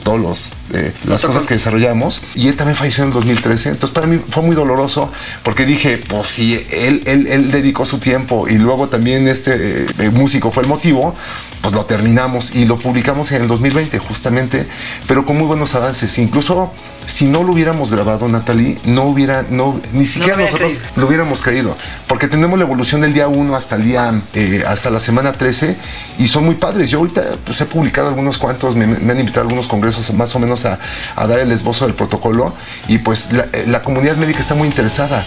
todos 0.00 0.20
los 0.20 0.52
eh, 0.72 0.92
las 1.04 1.22
cosas 1.22 1.46
que 1.46 1.54
desarrollamos 1.54 2.22
y 2.34 2.48
él 2.48 2.56
también 2.56 2.76
falleció 2.76 3.04
en 3.04 3.08
el 3.08 3.14
2013. 3.14 3.70
Entonces 3.70 3.90
para 3.90 4.06
mí 4.06 4.20
fue 4.28 4.42
muy 4.42 4.54
doloroso 4.54 5.10
porque 5.42 5.66
dije, 5.66 5.98
pues 5.98 6.28
si 6.28 6.54
él, 6.70 7.02
él, 7.06 7.26
él 7.26 7.50
dedicó 7.50 7.84
su 7.84 7.98
tiempo 7.98 8.48
y 8.48 8.58
luego 8.58 8.88
también 8.88 9.28
este 9.28 9.86
eh, 9.98 10.10
músico 10.10 10.50
fue 10.50 10.62
el 10.62 10.68
motivo, 10.68 11.14
pues 11.60 11.74
lo 11.74 11.84
terminamos 11.84 12.54
y 12.54 12.64
lo 12.64 12.76
publicamos 12.76 13.32
en 13.32 13.42
el 13.42 13.48
2020 13.48 13.98
justamente, 13.98 14.66
pero 15.06 15.24
con 15.24 15.36
muy 15.36 15.46
buenos 15.46 15.74
avances. 15.74 16.18
Incluso 16.18 16.72
si 17.06 17.26
no 17.26 17.42
lo 17.42 17.52
hubiéramos 17.52 17.90
grabado, 17.90 18.28
Natalie, 18.28 18.78
no 18.84 19.04
hubiera, 19.04 19.44
no, 19.50 19.80
ni 19.92 20.06
siquiera 20.06 20.36
nosotros 20.36 20.80
lo 20.96 21.06
hubiéramos 21.06 21.42
creído, 21.42 21.76
porque 22.06 22.28
tenemos 22.28 22.58
la 22.58 22.64
evolución 22.64 23.00
del 23.00 23.12
día 23.12 23.28
1 23.28 23.56
hasta 23.56 23.76
el 23.76 23.82
día, 23.82 24.22
eh, 24.34 24.62
hasta 24.66 24.90
la 24.90 25.00
semana 25.00 25.32
13 25.32 25.76
y 26.18 26.28
son 26.28 26.44
muy 26.44 26.54
padres. 26.54 26.90
Yo 26.90 26.98
ahorita 26.98 27.22
pues, 27.44 27.60
he 27.60 27.66
publicado 27.66 28.08
algunos 28.08 28.38
cuantos, 28.38 28.76
me, 28.76 28.84
han 28.84 29.18
invitado 29.18 29.40
a 29.40 29.48
algunos 29.48 29.68
congresos 29.68 29.89
más 30.14 30.34
o 30.34 30.38
menos 30.38 30.64
a, 30.64 30.78
dar 31.16 31.40
el 31.40 31.52
esbozo 31.52 31.86
del 31.86 31.94
protocolo 31.94 32.54
y 32.88 32.98
pues 32.98 33.32
la, 33.32 33.46
la 33.66 33.82
comunidad 33.82 34.16
médica 34.16 34.40
está 34.40 34.54
muy 34.54 34.68
interesada. 34.68 35.22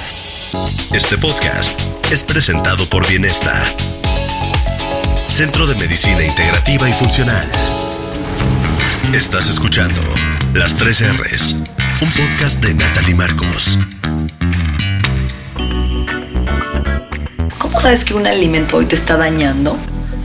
Este 0.94 1.18
podcast 1.18 1.82
es 2.12 2.24
presentado 2.24 2.86
por 2.88 3.08
Bienesta 3.08 3.64
Centro 5.34 5.66
de 5.66 5.74
Medicina 5.74 6.24
Integrativa 6.24 6.88
y 6.88 6.94
Funcional. 6.94 7.48
Estás 9.16 9.50
escuchando 9.50 10.00
Las 10.54 10.76
3 10.76 11.18
R's, 11.18 11.56
un 12.04 12.14
podcast 12.14 12.64
de 12.64 12.76
Natalie 12.76 13.16
Marcos. 13.16 13.80
¿Cómo 17.58 17.82
sabes 17.82 18.06
que 18.06 18.14
un 18.14 18.28
alimento 18.28 18.78
hoy 18.78 18.86
te 18.86 18.94
está 18.94 19.18
dañando? 19.18 19.76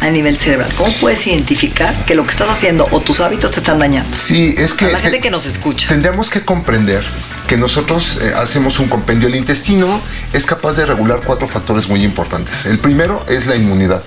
A 0.01 0.11
nivel 0.11 0.37
cerebral? 0.37 0.73
¿Cómo 0.77 0.93
puedes 1.01 1.27
identificar 1.27 2.05
que 2.05 2.15
lo 2.15 2.25
que 2.25 2.31
estás 2.31 2.49
haciendo 2.49 2.89
o 2.91 3.01
tus 3.01 3.21
hábitos 3.21 3.51
te 3.51 3.61
están 3.61 3.79
dañando? 3.79 4.17
Sí, 4.17 4.55
es 4.57 4.75
que... 4.75 4.91
la 4.91 5.01
gente 5.01 5.21
que 5.21 5.31
nos 5.31 5.47
escucha. 5.47 5.89
Tendríamos 5.89 6.31
que 6.31 6.45
comprender 6.45 7.05
que 7.47 7.57
nosotros 7.57 8.19
eh, 8.21 8.33
hacemos 8.37 8.79
un 8.79 8.89
compendio. 8.89 9.29
El 9.29 9.35
intestino 9.35 10.01
es 10.33 10.45
capaz 10.47 10.77
de 10.77 10.85
regular 10.85 11.21
cuatro 11.25 11.49
factores 11.49 11.89
muy 11.89 12.05
importantes. 12.05 12.67
El 12.67 12.79
primero 12.79 13.25
es 13.27 13.47
la 13.47 13.57
inmunidad, 13.57 14.05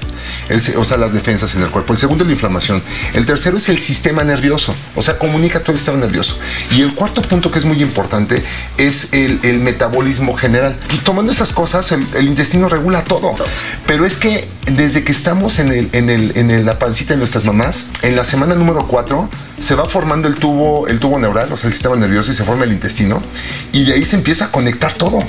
o 0.77 0.85
sea, 0.85 0.97
las 0.97 1.13
defensas 1.13 1.55
en 1.55 1.63
el 1.63 1.69
cuerpo. 1.69 1.93
El 1.93 2.00
segundo 2.00 2.23
es 2.23 2.27
la 2.27 2.33
inflamación. 2.33 2.83
El 3.13 3.25
tercero 3.25 3.57
es 3.57 3.69
el 3.69 3.77
sistema 3.77 4.23
nervioso, 4.23 4.75
o 4.95 5.01
sea, 5.01 5.17
comunica 5.17 5.61
todo 5.61 5.73
el 5.73 5.77
sistema 5.77 5.97
nervioso. 5.97 6.38
Y 6.71 6.81
el 6.81 6.93
cuarto 6.93 7.21
punto 7.21 7.51
que 7.51 7.59
es 7.59 7.65
muy 7.65 7.81
importante 7.81 8.43
es 8.77 9.13
el, 9.13 9.39
metabolismo 9.61 10.35
general. 10.35 10.77
Y 10.93 10.97
tomando 10.97 11.31
esas 11.31 11.51
cosas, 11.51 11.91
el, 11.91 12.27
intestino 12.27 12.69
regula 12.69 13.03
todo. 13.03 13.35
Pero 13.85 14.05
es 14.05 14.17
que 14.17 14.47
desde 14.65 15.03
que 15.03 15.11
estamos 15.11 15.59
en, 15.59 15.71
el, 15.71 15.89
en, 15.93 16.09
el, 16.09 16.31
en 16.35 16.65
la 16.65 16.79
pancita 16.79 17.13
de 17.13 17.17
nuestras 17.17 17.45
mamás, 17.45 17.88
en 18.01 18.15
la 18.15 18.23
semana 18.23 18.55
número 18.55 18.88
cuatro, 18.88 19.29
se 19.59 19.75
va 19.75 19.85
formando 19.85 20.27
el 20.27 20.35
tubo, 20.35 20.88
el 20.88 21.00
tubo 21.00 21.19
neural, 21.19 21.51
o 21.51 21.57
sea, 21.57 21.67
el 21.67 21.73
sistema 21.73 21.95
nervioso 21.95 22.31
y 22.31 22.33
se 22.33 22.43
forma 22.43 22.63
el 22.63 22.71
intestino 22.71 23.21
y 23.71 23.85
de 23.85 23.93
ahí 23.93 24.05
se 24.05 24.15
empieza 24.15 24.45
a 24.45 24.51
conectar 24.51 24.93
todo. 24.93 25.19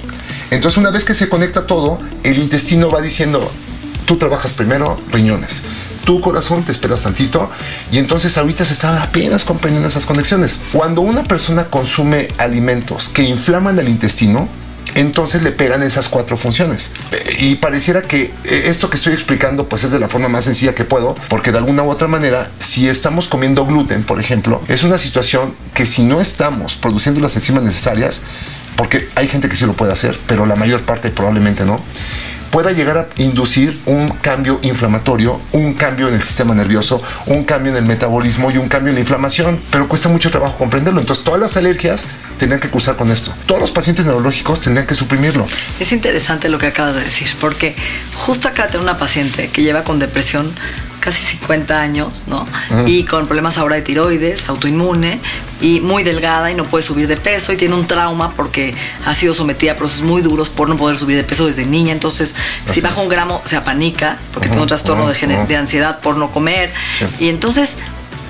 Entonces 0.51 0.79
una 0.79 0.91
vez 0.91 1.05
que 1.05 1.15
se 1.15 1.29
conecta 1.29 1.67
todo, 1.67 1.99
el 2.25 2.39
intestino 2.39 2.91
va 2.91 3.01
diciendo, 3.01 3.51
tú 4.13 4.19
trabajas 4.19 4.53
primero 4.53 5.01
riñones, 5.11 5.63
tu 6.05 6.21
corazón 6.21 6.63
te 6.65 6.71
esperas 6.71 7.01
tantito 7.01 7.51
y 7.91 7.97
entonces 7.97 8.37
ahorita 8.37 8.63
se 8.63 8.75
está 8.75 9.03
apenas 9.03 9.47
comprendiendo 9.47 9.89
esas 9.89 10.05
conexiones. 10.05 10.59
Cuando 10.71 11.01
una 11.01 11.25
persona 11.25 11.71
consume 11.71 12.29
alimentos 12.37 13.09
que 13.09 13.23
inflaman 13.23 13.79
el 13.79 13.89
intestino, 13.89 14.51
entonces 14.97 15.43
le 15.43 15.51
pegan 15.51 15.83
esas 15.83 16.11
cuatro 16.11 16.37
funciones. 16.37 16.91
Eh, 17.11 17.37
y 17.39 17.55
pareciera 17.55 18.03
que 18.03 18.25
eh, 18.25 18.65
esto 18.67 18.91
que 18.91 18.97
estoy 18.97 19.15
explicando 19.15 19.67
pues 19.67 19.83
es 19.85 19.93
de 19.93 19.99
la 19.99 20.11
forma 20.11 20.29
más 20.29 20.45
sencilla 20.45 20.75
que 20.75 20.85
puedo, 20.85 21.15
porque 21.31 21.51
de 21.51 21.57
alguna 21.57 21.83
u 21.83 21.89
otra 21.91 22.07
manera, 22.07 22.51
si 22.59 22.91
estamos 22.91 23.29
comiendo 23.29 23.65
gluten, 23.65 24.05
por 24.05 24.21
ejemplo, 24.21 24.61
es 24.69 24.83
una 24.83 24.99
situación 24.99 25.55
que 25.73 25.87
si 25.87 26.05
no 26.05 26.21
estamos 26.21 26.77
produciendo 26.77 27.23
las 27.23 27.35
enzimas 27.35 27.63
necesarias, 27.63 28.21
porque 28.77 29.09
hay 29.15 29.27
gente 29.27 29.49
que 29.49 29.57
sí 29.57 29.65
lo 29.65 29.73
puede 29.73 29.95
hacer, 29.95 30.19
pero 30.27 30.45
la 30.45 30.57
mayor 30.57 30.83
parte 30.83 31.11
probablemente 31.11 31.65
no, 31.65 31.81
pueda 32.53 32.71
llegar 32.71 32.99
a 32.99 33.09
inducir 33.17 33.81
un 33.87 34.11
cambio 34.11 34.61
inflamatorio, 34.63 35.41
un 35.53 35.73
cambio 35.73 36.07
en 36.09 36.15
el 36.15 36.23
sistema 36.23 36.55
nervioso, 36.55 37.03
un 37.27 37.45
cambio 37.45 37.73
en 37.73 37.79
el 37.79 37.85
metabolismo 37.85 38.51
y 38.51 38.59
un 38.59 38.69
cambio 38.69 38.91
en 38.91 38.97
la 38.97 39.01
inflamación. 39.01 39.59
Pero 39.71 39.89
cuesta 39.89 40.11
mucho 40.11 40.31
trabajo 40.31 40.59
comprenderlo. 40.59 41.01
Entonces 41.01 41.25
todas 41.25 41.41
las 41.41 41.57
alergias 41.57 42.09
tendrían 42.39 42.61
que 42.61 42.69
cursar 42.69 42.97
con 42.97 43.11
esto. 43.11 43.33
Todos 43.47 43.61
los 43.61 43.73
pacientes 43.73 44.05
neurológicos 44.05 44.61
tendrían 44.61 44.87
que 44.87 44.95
suprimirlo. 44.95 45.47
Es 45.81 45.93
interesante 45.93 46.51
lo 46.51 46.59
que 46.59 46.67
acabas 46.67 46.95
de 46.95 47.05
decir, 47.05 47.29
porque 47.41 47.75
justo 48.15 48.49
acá 48.49 48.69
tengo 48.69 48.85
una 48.85 48.99
paciente 48.99 49.49
que 49.49 49.63
lleva 49.63 49.83
con 49.83 49.99
depresión 49.99 50.53
casi 51.03 51.25
50 51.25 51.81
años, 51.81 52.25
¿no? 52.29 52.47
Y 52.87 53.05
con 53.05 53.27
problemas 53.27 53.59
ahora 53.59 53.77
de 53.77 53.83
tiroides, 53.83 54.49
autoinmune, 54.49 55.21
y 55.61 55.81
muy 55.81 56.05
delgada 56.05 56.51
y 56.51 56.55
no 56.55 56.65
puede 56.65 56.83
subir 56.83 57.09
de 57.09 57.17
peso 57.17 57.53
y 57.53 57.57
tiene 57.57 57.75
un 57.75 57.87
trauma 57.87 58.35
porque 58.35 58.75
ha 59.05 59.15
sido 59.15 59.35
sometida 59.35 59.73
a 59.73 59.77
procesos 59.77 60.05
muy 60.05 60.23
duros 60.23 60.49
por 60.49 60.69
no 60.69 60.77
poder 60.77 60.97
subir 60.97 61.17
de 61.17 61.25
peso 61.25 61.47
desde 61.47 61.67
niña. 61.67 61.93
Entonces, 61.93 62.35
si 62.67 62.81
baja 62.81 63.01
un 63.01 63.09
gramo, 63.09 63.43
se 63.45 63.57
apanica 63.57 64.19
porque 64.33 64.49
tiene 64.49 64.63
un 64.63 64.69
trastorno 64.69 65.09
de, 65.09 65.47
de, 65.47 65.57
ansiedad 65.57 66.01
por 66.01 66.17
no 66.17 66.31
comer. 66.31 66.73
Y 67.19 67.29
entonces 67.29 67.77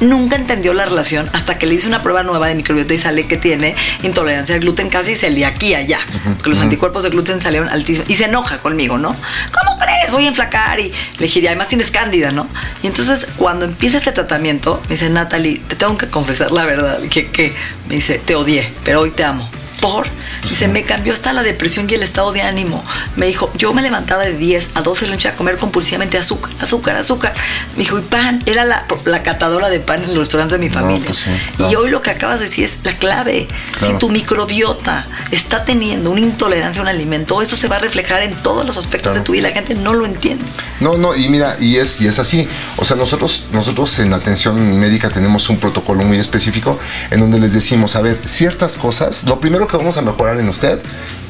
nunca 0.00 0.36
entendió 0.36 0.74
la 0.74 0.84
relación 0.84 1.30
hasta 1.32 1.58
que 1.58 1.66
le 1.66 1.74
hice 1.74 1.88
una 1.88 2.02
prueba 2.02 2.22
nueva 2.22 2.48
de 2.48 2.54
microbiota 2.54 2.94
y 2.94 2.98
sale 2.98 3.26
que 3.26 3.36
tiene 3.36 3.76
intolerancia 4.02 4.54
al 4.54 4.60
gluten 4.60 4.88
casi 4.88 5.16
celiaquía 5.16 5.82
ya, 5.82 6.00
porque 6.24 6.50
los 6.50 6.60
anticuerpos 6.60 7.02
de 7.02 7.10
gluten 7.10 7.40
salieron 7.40 7.68
altísimos 7.68 8.08
y 8.10 8.14
se 8.14 8.24
enoja 8.24 8.58
conmigo, 8.58 8.98
¿no? 8.98 9.10
¿Cómo 9.10 9.78
crees? 9.78 10.10
Voy 10.10 10.24
a 10.24 10.28
enflacar 10.28 10.80
y 10.80 10.92
le 11.18 11.26
dije, 11.26 11.46
además 11.46 11.68
tienes 11.68 11.90
cándida, 11.90 12.32
¿no? 12.32 12.48
Y 12.82 12.86
entonces 12.86 13.26
cuando 13.36 13.64
empieza 13.64 13.98
este 13.98 14.12
tratamiento, 14.12 14.80
me 14.84 14.90
dice, 14.90 15.08
Natalie, 15.10 15.60
te 15.68 15.76
tengo 15.76 15.96
que 15.96 16.08
confesar 16.08 16.52
la 16.52 16.64
verdad, 16.64 17.00
que, 17.10 17.30
que 17.30 17.52
me 17.88 17.96
dice, 17.96 18.18
te 18.18 18.34
odié, 18.34 18.72
pero 18.84 19.00
hoy 19.00 19.10
te 19.10 19.24
amo 19.24 19.48
por. 19.82 20.06
Dice, 20.44 20.68
me 20.68 20.84
cambió 20.84 21.12
hasta 21.12 21.34
la 21.34 21.42
depresión 21.42 21.86
y 21.90 21.94
el 21.94 22.02
estado 22.02 22.32
de 22.32 22.40
ánimo. 22.40 22.82
Me 23.16 23.26
dijo, 23.26 23.52
yo 23.54 23.74
me 23.74 23.82
levantaba 23.82 24.22
de 24.22 24.32
10 24.32 24.70
a 24.76 24.80
12 24.80 25.04
de 25.04 25.06
la 25.08 25.16
noche 25.16 25.28
a 25.28 25.36
comer 25.36 25.58
compulsivamente 25.58 26.16
azúcar, 26.16 26.52
azúcar, 26.60 26.96
azúcar. 26.96 27.34
Me 27.72 27.80
dijo, 27.80 27.98
y 27.98 28.02
pan, 28.02 28.42
era 28.46 28.64
la, 28.64 28.86
catadora 29.22 29.68
de 29.68 29.80
pan 29.80 30.02
en 30.04 30.10
los 30.10 30.20
restaurantes 30.20 30.58
de 30.58 30.64
mi 30.64 30.70
familia. 30.70 31.06
Pues 31.06 31.26
y 31.70 31.74
hoy 31.74 31.90
lo 31.90 32.00
que 32.00 32.10
acabas 32.10 32.38
de 32.38 32.46
decir 32.46 32.64
es 32.64 32.78
la 32.84 32.92
clave. 32.92 33.48
Si 33.80 33.92
tu 33.94 34.08
microbiota 34.08 35.06
está 35.30 35.64
teniendo 35.64 36.10
una 36.10 36.20
intolerancia 36.20 36.80
a 36.80 36.84
un 36.84 36.88
alimento, 36.88 37.42
eso 37.42 37.56
se 37.56 37.68
va 37.68 37.76
a 37.76 37.80
reflejar 37.80 38.22
en 38.22 38.34
todos 38.36 38.64
los 38.64 38.78
aspectos 38.78 39.14
de 39.14 39.20
tu 39.20 39.32
vida. 39.32 39.48
La 39.48 39.54
gente 39.54 39.74
no 39.74 39.92
lo 39.92 40.06
entiende. 40.06 40.44
No, 40.82 40.98
no, 40.98 41.14
y 41.14 41.28
mira, 41.28 41.56
y 41.60 41.76
es, 41.76 42.00
y 42.00 42.06
es 42.06 42.18
así. 42.18 42.48
O 42.76 42.84
sea, 42.84 42.96
nosotros, 42.96 43.44
nosotros 43.52 43.98
en 44.00 44.12
atención 44.12 44.78
médica 44.78 45.10
tenemos 45.10 45.48
un 45.48 45.58
protocolo 45.58 46.04
muy 46.04 46.18
específico 46.18 46.78
en 47.10 47.20
donde 47.20 47.38
les 47.38 47.52
decimos, 47.52 47.96
a 47.96 48.02
ver, 48.02 48.20
ciertas 48.24 48.76
cosas, 48.76 49.24
lo 49.24 49.40
primero 49.40 49.66
que 49.68 49.76
vamos 49.76 49.96
a 49.96 50.02
mejorar 50.02 50.38
en 50.40 50.48
usted 50.48 50.80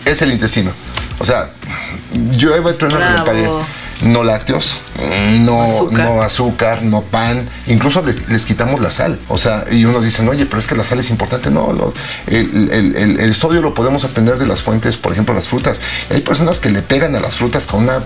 es 0.04 0.22
el 0.22 0.32
intestino. 0.32 0.72
O 1.18 1.24
sea, 1.24 1.50
yo 2.32 2.54
he 2.54 2.58
entrenado 2.58 3.04
en 3.04 3.14
la 3.14 3.24
calle 3.24 3.48
no 4.02 4.24
lácteos, 4.24 4.78
no 5.40 5.62
azúcar, 5.62 6.04
no, 6.04 6.22
azúcar, 6.22 6.82
no 6.82 7.02
pan, 7.02 7.48
incluso 7.66 8.04
les, 8.28 8.46
quitamos 8.46 8.80
la 8.80 8.90
sal. 8.90 9.18
O 9.28 9.38
sea, 9.38 9.64
y 9.70 9.84
unos 9.84 10.04
dicen, 10.04 10.28
oye, 10.28 10.46
pero 10.46 10.58
es 10.58 10.66
que 10.66 10.74
la 10.74 10.84
sal 10.84 10.98
es 10.98 11.10
importante. 11.10 11.50
No, 11.50 11.92
el, 12.26 13.16
el, 13.20 13.34
sodio 13.34 13.60
lo 13.60 13.74
podemos 13.74 14.04
aprender 14.04 14.38
de 14.38 14.46
las 14.46 14.62
fuentes, 14.62 14.96
por 14.96 15.12
ejemplo, 15.12 15.34
las 15.34 15.48
frutas. 15.48 15.80
hay 16.10 16.20
personas 16.20 16.60
que 16.60 16.70
le 16.70 16.82
pegan 16.82 17.14
a 17.16 17.20
las 17.20 17.36
frutas 17.36 17.66
con 17.66 17.84
una... 17.84 18.02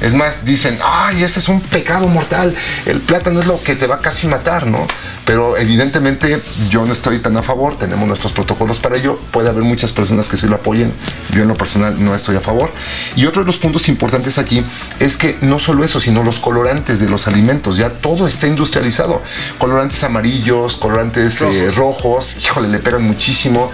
Es 0.00 0.14
más, 0.14 0.44
dicen, 0.44 0.78
ay, 0.82 1.22
ese 1.22 1.40
es 1.40 1.48
un 1.48 1.60
pecado 1.60 2.06
mortal. 2.08 2.54
El 2.86 3.00
plátano 3.00 3.40
es 3.40 3.46
lo 3.46 3.60
que 3.62 3.74
te 3.74 3.86
va 3.86 3.96
a 3.96 4.00
casi 4.00 4.28
matar, 4.28 4.66
¿no? 4.66 4.86
Pero 5.24 5.56
evidentemente 5.56 6.40
yo 6.70 6.86
no 6.86 6.92
estoy 6.92 7.18
tan 7.18 7.36
a 7.36 7.42
favor, 7.42 7.74
tenemos 7.76 8.06
nuestros 8.06 8.32
protocolos 8.32 8.78
para 8.78 8.96
ello. 8.96 9.18
Puede 9.32 9.48
haber 9.48 9.64
muchas 9.64 9.92
personas 9.92 10.28
que 10.28 10.36
sí 10.36 10.46
lo 10.46 10.54
apoyen. 10.54 10.92
Yo 11.32 11.42
en 11.42 11.48
lo 11.48 11.56
personal 11.56 12.02
no 12.02 12.14
estoy 12.14 12.36
a 12.36 12.40
favor. 12.40 12.70
Y 13.16 13.26
otro 13.26 13.42
de 13.42 13.46
los 13.46 13.58
puntos 13.58 13.88
importantes 13.88 14.38
aquí 14.38 14.64
es 15.00 15.16
que 15.16 15.36
no 15.40 15.58
solo 15.58 15.84
eso, 15.84 16.00
sino 16.00 16.22
los 16.26 16.38
colorantes 16.38 17.00
de 17.00 17.08
los 17.08 17.26
alimentos, 17.26 17.78
ya 17.78 17.88
todo 17.88 18.28
está 18.28 18.46
industrializado. 18.46 19.22
Colorantes 19.58 20.02
amarillos, 20.04 20.76
colorantes 20.76 21.40
eh, 21.40 21.70
rojos, 21.74 22.36
híjole, 22.42 22.68
le 22.68 22.80
pegan 22.80 23.04
muchísimo. 23.04 23.70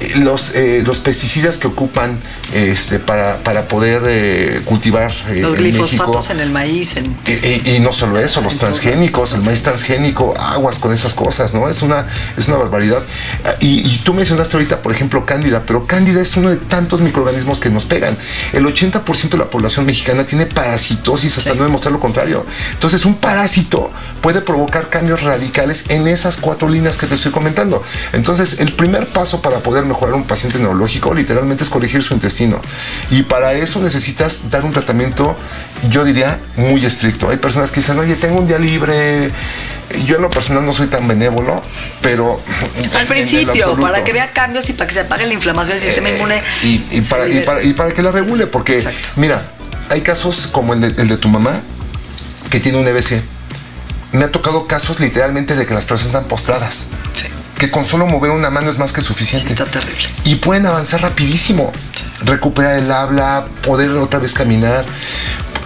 Eh, 0.00 0.14
los, 0.16 0.54
eh, 0.54 0.82
los 0.86 1.00
pesticidas 1.00 1.58
que 1.58 1.66
ocupan 1.66 2.18
este, 2.54 2.98
para, 2.98 3.36
para 3.42 3.68
poder 3.68 4.62
cultivar. 4.62 5.12
los 5.28 5.56
glifosfatos 5.56 6.30
en 6.30 6.40
el 6.40 6.50
maíz. 6.50 6.94
Y, 6.96 7.80
no 7.80 7.92
solo 7.92 8.18
eso, 8.18 8.40
los 8.40 8.56
transgénicos, 8.56 9.34
el 9.34 9.42
maíz 9.42 9.62
transgénico, 9.62 10.34
aguas 10.38 10.78
con 10.78 10.92
esas 10.92 11.14
cosas, 11.14 11.52
¿no? 11.52 11.68
Es 11.68 11.82
una, 11.82 12.06
es 12.38 12.48
una 12.48 12.56
barbaridad. 12.56 13.02
Ah, 13.44 13.54
y, 13.60 13.86
y 13.86 13.98
tú 14.04 14.14
mencionaste 14.14 14.56
ahorita, 14.56 14.80
por 14.80 14.92
ejemplo, 14.92 15.26
Cándida, 15.26 15.64
pero 15.66 15.86
Cándida 15.86 16.22
es 16.22 16.36
uno 16.36 16.50
de 16.50 16.56
tantos 16.56 17.00
microorganismos 17.00 17.58
que 17.58 17.70
nos 17.70 17.84
pegan. 17.84 18.16
El 18.52 18.64
80% 18.64 19.30
de 19.30 19.38
la 19.38 19.50
población 19.50 19.86
mexicana 19.86 20.24
tiene 20.24 20.46
parásitos 20.46 21.16
hasta 21.24 21.54
no 21.54 21.64
demostrar 21.64 21.92
lo 21.96 22.00
contrario. 22.00 22.44
Entonces, 22.72 23.04
un 23.04 23.14
parásito 23.14 23.90
puede 24.20 24.40
provocar 24.40 24.88
cambios 24.88 25.22
radicales 25.22 25.86
en 25.88 26.06
esas 26.06 26.36
cuatro 26.36 26.68
líneas 26.68 26.98
que 26.98 27.06
te 27.06 27.14
estoy 27.14 27.32
comentando. 27.32 27.82
Entonces, 28.12 28.60
el 28.60 28.72
primer 28.72 29.06
paso 29.06 29.40
para 29.40 29.58
poder 29.58 29.84
mejorar 29.84 30.14
un 30.14 30.24
paciente 30.24 30.58
neurológico 30.58 31.14
literalmente 31.14 31.64
es 31.64 31.70
corregir 31.70 32.02
su 32.02 32.14
intestino. 32.14 32.60
Y 33.10 33.22
para 33.22 33.52
eso 33.52 33.80
necesitas 33.80 34.50
dar 34.50 34.64
un 34.64 34.72
tratamiento, 34.72 35.36
yo 35.90 36.04
diría, 36.04 36.38
muy 36.56 36.84
estricto. 36.84 37.30
Hay 37.30 37.38
personas 37.38 37.72
que 37.72 37.80
dicen, 37.80 37.98
oye, 37.98 38.14
tengo 38.14 38.38
un 38.38 38.46
día 38.46 38.58
libre 38.58 39.30
Yo 40.04 40.16
en 40.16 40.22
lo 40.22 40.30
personal 40.30 40.64
no 40.64 40.72
soy 40.72 40.88
tan 40.88 41.06
benévolo, 41.06 41.62
pero... 42.02 42.40
Al 42.98 43.06
principio, 43.06 43.76
para 43.80 44.04
que 44.04 44.12
vea 44.12 44.32
cambios 44.32 44.68
y 44.68 44.72
para 44.72 44.88
que 44.88 44.94
se 44.94 45.00
apague 45.00 45.26
la 45.26 45.32
inflamación 45.32 45.78
del 45.78 45.86
sistema 45.86 46.10
inmune. 46.10 46.42
Y, 46.62 46.82
y 46.90 47.00
para, 47.02 47.28
y, 47.28 47.40
para, 47.40 47.62
y 47.62 47.72
para 47.72 47.92
que 47.92 48.02
la 48.02 48.10
regule, 48.10 48.46
porque 48.46 48.76
Exacto. 48.76 49.10
mira, 49.16 49.40
hay 49.90 50.00
casos 50.00 50.48
como 50.48 50.74
el 50.74 50.80
de, 50.80 51.02
el 51.02 51.08
de 51.08 51.16
tu 51.16 51.28
mamá, 51.28 51.60
que 52.50 52.60
tiene 52.60 52.78
un 52.78 52.86
EBC. 52.86 53.22
Me 54.12 54.24
ha 54.24 54.30
tocado 54.30 54.66
casos 54.66 55.00
literalmente 55.00 55.54
de 55.56 55.66
que 55.66 55.74
las 55.74 55.84
personas 55.84 56.14
están 56.14 56.28
postradas, 56.28 56.86
Sí, 57.12 57.26
que 57.58 57.70
con 57.70 57.84
solo 57.86 58.06
mover 58.06 58.30
una 58.30 58.50
mano 58.50 58.70
es 58.70 58.78
más 58.78 58.92
que 58.92 59.00
sí, 59.02 59.08
suficiente. 59.08 59.48
está 59.48 59.64
terrible. 59.64 60.08
y 60.24 60.36
pueden 60.36 60.66
avanzar 60.66 61.02
rapidísimo. 61.02 61.72
Recuperar 62.24 62.76
el 62.78 62.90
habla, 62.90 63.46
poder 63.62 63.90
otra 63.92 64.18
vez 64.18 64.32
caminar. 64.32 64.86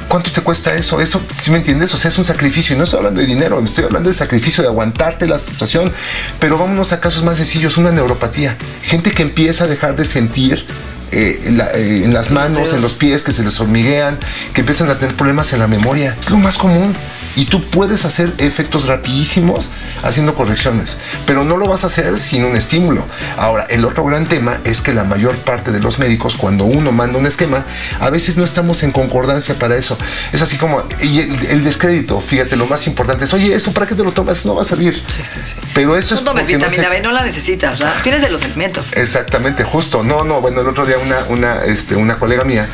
¿Cuánto 0.08 0.32
te 0.32 0.40
cuesta 0.40 0.75
eso? 0.75 1.00
Eso, 1.00 1.22
si 1.40 1.52
me 1.52 1.58
entiendes? 1.58 1.94
O 1.94 1.96
sea, 1.96 2.08
es 2.10 2.18
un 2.18 2.25
sacrificio. 2.25 2.75
Y 2.75 2.78
no 2.78 2.82
estoy 2.84 2.99
hablando 2.99 3.20
de 3.20 3.26
dinero, 3.28 3.60
me 3.60 3.68
estoy 3.68 3.84
hablando 3.84 4.08
de 4.10 4.14
sacrificio, 4.14 4.62
de 4.64 4.68
aguantarte 4.68 5.28
la 5.28 5.38
situación. 5.38 5.92
Pero 6.40 6.58
vámonos 6.58 6.92
a 6.92 6.99
casos 6.99 7.22
más 7.22 7.37
sencillos, 7.37 7.76
una 7.76 7.92
neuropatía. 7.92 8.56
Gente 8.82 9.12
que 9.12 9.22
empieza 9.22 9.64
a 9.64 9.66
dejar 9.68 9.94
de 9.94 10.04
sentir 10.04 10.66
eh, 11.12 11.40
en, 11.45 11.59
la- 11.59 11.69
eh, 11.75 12.05
en 12.05 12.12
las 12.14 12.31
manos, 12.31 12.73
en 12.73 12.83
los 12.83 12.95
pies, 12.95 13.23
que 13.23 13.33
se 13.33 13.43
les 13.45 13.59
hormiguean, 13.61 14.19
que 14.52 14.61
empiezan 14.61 14.88
a 14.90 14.99
tener 14.99 15.14
problemas 15.17 15.52
en 15.52 15.59
la 15.61 15.67
memoria. 15.67 16.17
Es 16.21 16.31
lo 16.31 16.38
más 16.38 16.57
común. 16.59 16.95
Y 17.37 17.46
tú 17.46 17.62
puedes 17.70 18.04
hacer 18.04 18.32
efectos 18.38 18.87
rapidísimos 18.87 19.70
haciendo 20.02 20.34
correcciones, 20.34 20.96
pero 21.26 21.44
no 21.44 21.56
lo 21.56 21.66
vas 21.68 21.84
a 21.84 21.87
hacer 21.88 22.18
sin 22.18 22.44
un 22.44 22.56
estímulo. 22.56 23.06
Ahora, 23.37 23.64
el 23.70 23.84
otro 23.84 24.04
gran 24.04 24.26
tema 24.26 24.58
es 24.64 24.80
que 24.80 24.92
la 24.94 25.04
mayor 25.04 25.37
parte 25.37 25.70
de 25.72 25.80
los 25.80 25.99
médicos, 25.99 26.37
cuando 26.37 26.64
uno 26.64 26.92
manda 26.92 27.18
un 27.18 27.26
esquema, 27.26 27.64
a 28.00 28.10
veces 28.10 28.37
no 28.37 28.44
estamos 28.44 28.82
en 28.82 28.92
concordancia 28.92 29.54
para 29.54 29.76
eso. 29.76 29.96
Es 30.32 30.42
así 30.42 30.56
como, 30.56 30.82
y 31.02 31.20
el, 31.20 31.46
el 31.46 31.64
descrédito, 31.64 32.20
fíjate, 32.20 32.56
lo 32.56 32.66
más 32.66 32.87
importante 32.87 33.25
es, 33.25 33.32
oye, 33.34 33.54
¿eso 33.54 33.72
para 33.72 33.87
qué 33.87 33.94
te 33.94 34.02
lo 34.04 34.12
tomas? 34.12 34.44
No 34.44 34.54
va 34.54 34.62
a 34.62 34.64
servir. 34.64 35.02
Sí, 35.08 35.22
sí, 35.25 35.40
sí. 35.44 35.56
Pero 35.75 35.96
eso 35.96 36.14
es 36.14 36.20
No 36.22 36.26
tomes 36.32 36.42
porque 36.44 36.58
no 36.58 36.64
vitamina 36.66 36.82
se- 36.84 36.90
B, 36.90 37.00
no 37.00 37.12
la 37.12 37.22
necesitas, 37.25 37.78
¿verdad? 37.78 37.94
Tienes 38.02 38.22
de 38.22 38.30
los 38.30 38.42
alimentos. 38.42 38.92
Exactamente, 38.94 39.64
justo. 39.64 40.02
No, 40.02 40.25
no, 40.25 40.40
bueno, 40.40 40.60
el 40.62 40.68
otro 40.68 40.84
día 40.87 40.96
una, 40.99 41.25
una, 41.28 41.64
este, 41.64 41.94
una 41.96 42.18
colega 42.18 42.44
mía, 42.44 42.68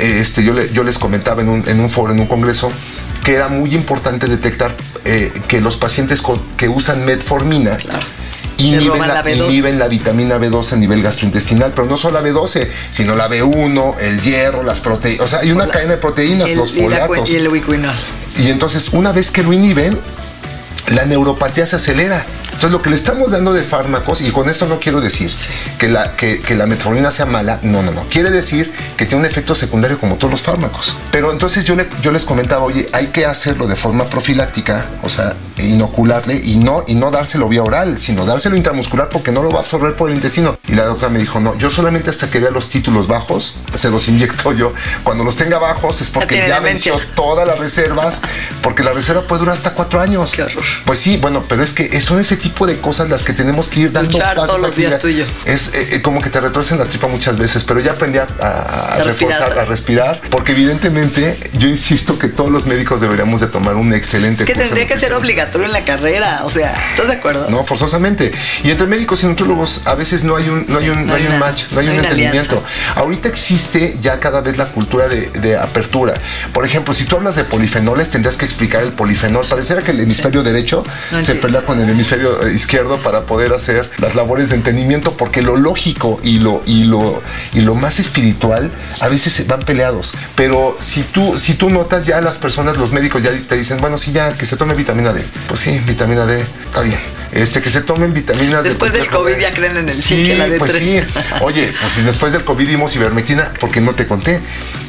este, 0.00 0.42
yo, 0.42 0.52
le- 0.52 0.70
yo 0.72 0.82
les 0.82 0.98
comentaba 0.98 1.42
en 1.42 1.48
un, 1.48 1.68
en 1.68 1.80
un 1.80 1.88
foro, 1.90 2.12
en 2.12 2.20
un 2.20 2.26
congreso, 2.26 2.70
que 3.22 3.34
era 3.34 3.48
muy 3.48 3.74
importante 3.74 4.26
detectar 4.26 4.74
eh, 5.04 5.32
que 5.48 5.60
los 5.60 5.76
pacientes 5.76 6.20
con- 6.22 6.40
que 6.56 6.68
usan 6.68 7.04
metformina 7.04 7.76
inhiben, 8.56 9.00
la, 9.00 9.06
la 9.08 9.24
B12. 9.24 9.46
inhiben 9.46 9.78
la 9.78 9.88
vitamina 9.88 10.38
B12 10.38 10.72
a 10.72 10.76
nivel 10.76 11.02
gastrointestinal, 11.02 11.72
pero 11.74 11.88
no 11.88 11.96
solo 11.96 12.20
la 12.20 12.28
B12, 12.28 12.68
sino 12.90 13.14
la 13.16 13.28
B1, 13.28 13.98
el 14.00 14.20
hierro, 14.20 14.62
las 14.62 14.80
proteínas, 14.80 15.24
o 15.24 15.28
sea, 15.28 15.40
hay 15.40 15.50
una 15.50 15.68
cadena 15.68 15.92
de 15.92 15.96
proteínas, 15.98 16.50
El- 16.50 16.58
los 16.58 16.72
folatos. 16.72 17.30
y 17.30 17.36
el 17.36 17.48
ubiquinol. 17.48 17.94
Y 18.38 18.48
entonces, 18.50 18.90
una 18.92 19.12
vez 19.12 19.30
que 19.30 19.42
lo 19.42 19.52
inhiben, 19.52 19.98
la 20.92 21.04
neuropatía 21.04 21.66
se 21.66 21.76
acelera. 21.76 22.24
Entonces, 22.54 22.70
lo 22.70 22.80
que 22.82 22.90
le 22.90 22.96
estamos 22.96 23.32
dando 23.32 23.52
de 23.52 23.62
fármacos, 23.62 24.20
y 24.22 24.30
con 24.30 24.48
esto 24.48 24.66
no 24.66 24.78
quiero 24.80 25.00
decir 25.00 25.30
que, 25.78 25.88
la, 25.88 26.16
que, 26.16 26.40
que 26.40 26.54
la 26.54 26.66
metformina 26.66 27.10
sea 27.10 27.26
mala, 27.26 27.58
no, 27.62 27.82
no, 27.82 27.90
no. 27.92 28.04
Quiere 28.08 28.30
decir 28.30 28.72
que 28.96 29.06
tiene 29.06 29.20
un 29.24 29.26
efecto 29.30 29.54
secundario 29.54 29.98
como 29.98 30.16
todos 30.16 30.30
los 30.30 30.42
fármacos. 30.42 30.96
Pero 31.10 31.32
entonces 31.32 31.64
yo, 31.64 31.74
le- 31.76 31.88
yo 32.00 32.10
les 32.12 32.24
comentaba, 32.24 32.62
oye, 32.62 32.88
hay 32.92 33.08
que 33.08 33.26
hacerlo 33.26 33.66
de 33.66 33.76
forma 33.76 34.04
profiláctica, 34.04 34.86
o 35.02 35.10
sea, 35.10 35.34
inocularle 35.58 36.40
y 36.42 36.56
no, 36.58 36.84
y 36.86 36.94
no 36.94 37.10
dárselo 37.10 37.48
vía 37.48 37.62
oral, 37.62 37.98
sino 37.98 38.24
dárselo 38.24 38.56
intramuscular 38.56 39.08
porque 39.08 39.32
no 39.32 39.42
lo 39.42 39.50
va 39.50 39.58
a 39.58 39.62
absorber 39.62 39.94
por 39.96 40.10
el 40.10 40.16
intestino. 40.16 40.56
Y 40.68 40.74
la 40.74 40.84
doctora 40.84 41.10
me 41.10 41.18
dijo, 41.18 41.40
no, 41.40 41.56
yo 41.58 41.70
solamente 41.70 42.10
hasta 42.10 42.28
que 42.30 42.40
vea 42.40 42.50
los 42.50 42.68
títulos 42.70 43.06
bajos, 43.06 43.58
se 43.74 43.90
los 43.90 44.08
inyecto 44.08 44.52
yo. 44.52 44.72
Cuando 45.02 45.24
los 45.24 45.36
tenga 45.36 45.58
bajos 45.58 46.00
es 46.00 46.10
porque 46.10 46.36
ya 46.48 46.56
demencia. 46.60 46.92
venció 46.94 47.08
todas 47.14 47.46
las 47.46 47.58
reservas, 47.58 48.22
porque 48.62 48.82
la 48.82 48.92
reserva 48.92 49.26
puede 49.26 49.40
durar 49.40 49.54
hasta 49.54 49.74
cuatro 49.74 50.00
años. 50.00 50.32
Qué 50.32 50.42
horror. 50.42 50.64
Pues 50.84 50.98
sí, 50.98 51.16
bueno, 51.16 51.44
pero 51.48 51.62
es 51.62 51.72
que 51.72 52.00
son 52.00 52.18
ese 52.20 52.36
tipo 52.36 52.66
de 52.66 52.80
cosas 52.80 53.08
las 53.08 53.22
que 53.24 53.32
tenemos 53.32 53.68
que 53.68 53.80
ir 53.80 53.92
dando 53.92 54.10
Luchar 54.10 54.34
pasos 54.36 54.48
todos 54.48 54.60
los 54.60 54.76
días 54.76 54.92
ya. 54.92 54.98
tú 54.98 55.08
y 55.08 55.16
yo. 55.16 55.24
Es 55.44 55.74
eh, 55.74 55.88
eh, 55.96 56.02
como 56.02 56.20
que 56.20 56.30
te 56.30 56.40
retuercen 56.40 56.78
la 56.78 56.84
tripa 56.86 57.06
muchas 57.06 57.36
veces, 57.38 57.64
pero 57.64 57.80
ya 57.80 57.92
aprendí 57.92 58.18
a, 58.18 58.26
a- 58.40 58.94
a 58.94 59.04
respirar. 59.04 59.40
reforzar, 59.40 59.58
a 59.58 59.64
respirar, 59.66 60.20
porque 60.30 60.52
evidentemente 60.52 61.38
yo 61.58 61.68
insisto 61.68 62.18
que 62.18 62.28
todos 62.28 62.50
los 62.50 62.66
médicos 62.66 63.00
deberíamos 63.00 63.40
de 63.40 63.46
tomar 63.46 63.76
un 63.76 63.92
excelente 63.94 64.42
Es 64.42 64.46
que 64.46 64.52
curso 64.54 64.66
tendría 64.68 64.86
que 64.86 64.98
ser 65.00 65.12
nutrición. 65.12 65.22
Obligatorio 65.44 65.66
en 65.66 65.72
la 65.72 65.84
carrera. 65.84 66.40
O 66.44 66.50
sea, 66.50 66.74
¿estás 66.90 67.08
de 67.08 67.14
acuerdo? 67.14 67.48
No, 67.50 67.64
forzosamente. 67.64 68.32
Y 68.62 68.70
entre 68.70 68.86
médicos 68.86 69.22
y 69.22 69.26
nutrólogos 69.26 69.82
a 69.86 69.94
veces 69.94 70.24
no 70.24 70.36
hay 70.36 70.48
un, 70.48 70.64
no 70.68 70.78
hay 70.78 70.88
un, 70.88 71.06
no 71.06 71.12
no 71.12 71.14
hay 71.14 71.26
un 71.26 71.38
match, 71.38 71.64
no 71.70 71.80
hay 71.80 71.88
un 71.88 71.94
entendimiento. 71.96 72.56
alianza. 72.56 73.00
Ahorita 73.00 73.28
existe 73.28 73.96
ya 74.00 74.18
cada 74.20 74.40
vez 74.40 74.56
la 74.56 74.66
cultura 74.66 75.08
de, 75.08 75.30
de 75.30 75.56
apertura. 75.56 76.14
Por 76.52 76.64
ejemplo, 76.64 76.94
si 76.94 77.04
tú 77.04 77.16
hablas 77.16 77.36
de 77.36 77.44
polifenoles, 77.44 78.10
tendrías 78.10 78.36
que 78.36 78.44
explicar 78.44 78.82
el 78.82 78.92
polifenol. 78.92 79.46
Pareciera 79.48 79.82
que 79.82 79.90
el 79.92 80.00
hemisferio 80.00 80.42
derecho 80.42 80.84
No 81.12 81.22
se 81.22 81.34
pelea 81.34 81.62
con 81.62 81.80
el 81.80 81.88
hemisferio 81.88 82.46
eh, 82.46 82.52
izquierdo 82.52 82.98
para 82.98 83.22
poder 83.22 83.52
hacer 83.52 83.90
las 83.98 84.14
labores 84.14 84.50
de 84.50 84.56
entendimiento, 84.56 85.12
porque 85.12 85.42
lo 85.42 85.56
lógico 85.56 86.18
y 86.22 86.38
lo, 86.38 86.62
y 86.66 86.84
lo, 86.84 87.22
y 87.52 87.60
lo 87.60 87.74
más 87.74 88.00
espiritual 88.00 88.72
a 89.00 89.08
veces 89.08 89.46
van 89.46 89.60
peleados. 89.60 90.14
Pero 90.34 90.76
si 90.80 91.02
tú, 91.02 91.38
si 91.38 91.54
tú 91.54 91.70
notas 91.70 92.06
ya 92.06 92.20
las 92.20 92.38
personas, 92.38 92.76
los 92.76 92.92
médicos 92.92 93.22
ya 93.22 93.30
te 93.48 93.56
dicen, 93.56 93.78
bueno, 93.80 93.98
sí, 93.98 94.12
ya 94.12 94.32
que 94.32 94.46
se 94.46 94.56
tome 94.56 94.74
vitamina 94.74 95.12
D. 95.12 95.24
Pues 95.48 95.60
sí, 95.60 95.78
vitamina 95.80 96.26
D, 96.26 96.40
está 96.40 96.82
bien. 96.82 96.98
Este, 97.34 97.60
que 97.60 97.68
se 97.68 97.80
tomen 97.80 98.14
vitaminas 98.14 98.62
de 98.62 98.70
Después 98.70 98.92
del 98.92 99.08
COVID 99.08 99.36
ya 99.38 99.50
creen 99.50 99.76
en 99.76 99.88
el 99.88 99.92
Sí, 99.92 100.34
la 100.34 100.46
pues 100.56 100.74
D3. 100.74 100.78
sí. 100.78 101.00
Oye, 101.42 101.74
pues 101.80 101.92
si 101.92 102.02
después 102.02 102.32
del 102.32 102.44
COVID 102.44 102.68
dimos 102.68 102.94
ivermectina, 102.94 103.52
porque 103.60 103.80
no 103.80 103.94
te 103.94 104.06
conté, 104.06 104.40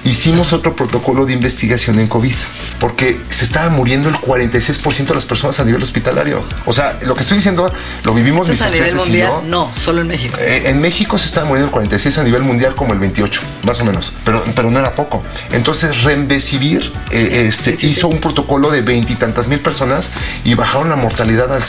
hicimos 0.03 0.53
otro 0.53 0.75
protocolo 0.75 1.25
de 1.25 1.33
investigación 1.33 1.99
en 1.99 2.07
COVID, 2.07 2.35
porque 2.79 3.19
se 3.29 3.45
estaba 3.45 3.69
muriendo 3.69 4.09
el 4.09 4.15
46% 4.15 5.07
de 5.07 5.15
las 5.15 5.25
personas 5.25 5.59
a 5.59 5.65
nivel 5.65 5.81
hospitalario. 5.81 6.45
O 6.65 6.73
sea, 6.73 6.99
lo 7.01 7.15
que 7.15 7.21
estoy 7.21 7.37
diciendo, 7.37 7.73
lo 8.03 8.13
vivimos 8.13 8.47
mis 8.47 8.61
a 8.61 8.69
nivel 8.69 8.95
mundial, 8.95 9.27
yo. 9.27 9.43
no, 9.47 9.71
solo 9.75 10.01
en 10.01 10.07
México. 10.07 10.37
Eh, 10.39 10.63
en 10.65 10.79
México 10.79 11.17
se 11.17 11.25
estaba 11.25 11.47
muriendo 11.47 11.67
el 11.67 11.71
46 11.71 12.17
a 12.19 12.23
nivel 12.23 12.43
mundial 12.43 12.75
como 12.75 12.93
el 12.93 12.99
28, 12.99 13.41
más 13.63 13.79
o 13.81 13.85
menos, 13.85 14.13
pero, 14.23 14.43
pero 14.55 14.69
no 14.69 14.77
era 14.79 14.93
poco. 14.93 15.23
Entonces 15.51 16.03
Remdesivir 16.03 16.91
eh, 17.09 17.47
este, 17.49 17.71
Sí, 17.71 17.77
sí, 17.77 17.87
hizo 17.87 18.07
un 18.07 18.19
protocolo 18.19 18.69
de 18.69 18.81
veintitantas 18.81 19.47
mil 19.47 19.59
personas 19.59 20.11
y 20.43 20.53
bajaron 20.53 20.89
la 20.89 20.95
mortalidad 20.95 21.51
al 21.53 21.63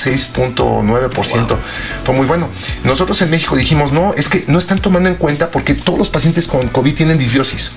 6.9%. 0.66 1.56
Fue 2.04 2.14
muy 2.14 2.26
bueno. 2.26 2.48
Nosotros 2.84 3.20
en 3.22 3.30
México 3.30 3.56
dijimos, 3.56 3.92
no, 3.92 4.14
es 4.14 4.28
que 4.28 4.44
no 4.48 4.58
están 4.58 4.78
tomando 4.78 5.08
en 5.08 5.16
cuenta 5.16 5.50
porque 5.50 5.74
todos 5.74 5.98
los 5.98 6.10
pacientes 6.10 6.46
con 6.46 6.68
COVID 6.68 6.94
tienen 6.94 7.18
disbiosis. 7.18 7.72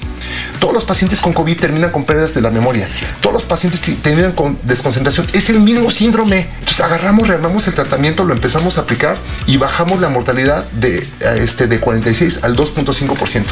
Todos 0.59 0.73
los 0.73 0.85
pacientes 0.85 1.21
con 1.21 1.33
COVID 1.33 1.57
terminan 1.57 1.91
con 1.91 2.05
pérdidas 2.05 2.33
de 2.33 2.41
la 2.41 2.51
memoria. 2.51 2.87
Todos 3.21 3.33
los 3.33 3.45
pacientes 3.45 3.81
terminan 4.01 4.33
con 4.33 4.57
desconcentración. 4.63 5.27
Es 5.33 5.49
el 5.49 5.59
mismo 5.59 5.91
síndrome. 5.91 6.47
Entonces 6.59 6.81
agarramos, 6.81 7.27
rearmamos 7.27 7.67
el 7.67 7.73
tratamiento, 7.73 8.23
lo 8.23 8.33
empezamos 8.33 8.77
a 8.77 8.81
aplicar 8.81 9.17
y 9.45 9.57
bajamos 9.57 10.01
la 10.01 10.09
mortalidad 10.09 10.65
de, 10.71 10.97
eh, 10.97 11.39
este, 11.41 11.67
de 11.67 11.79
46 11.79 12.43
al 12.43 12.55
2.5%. 12.55 13.45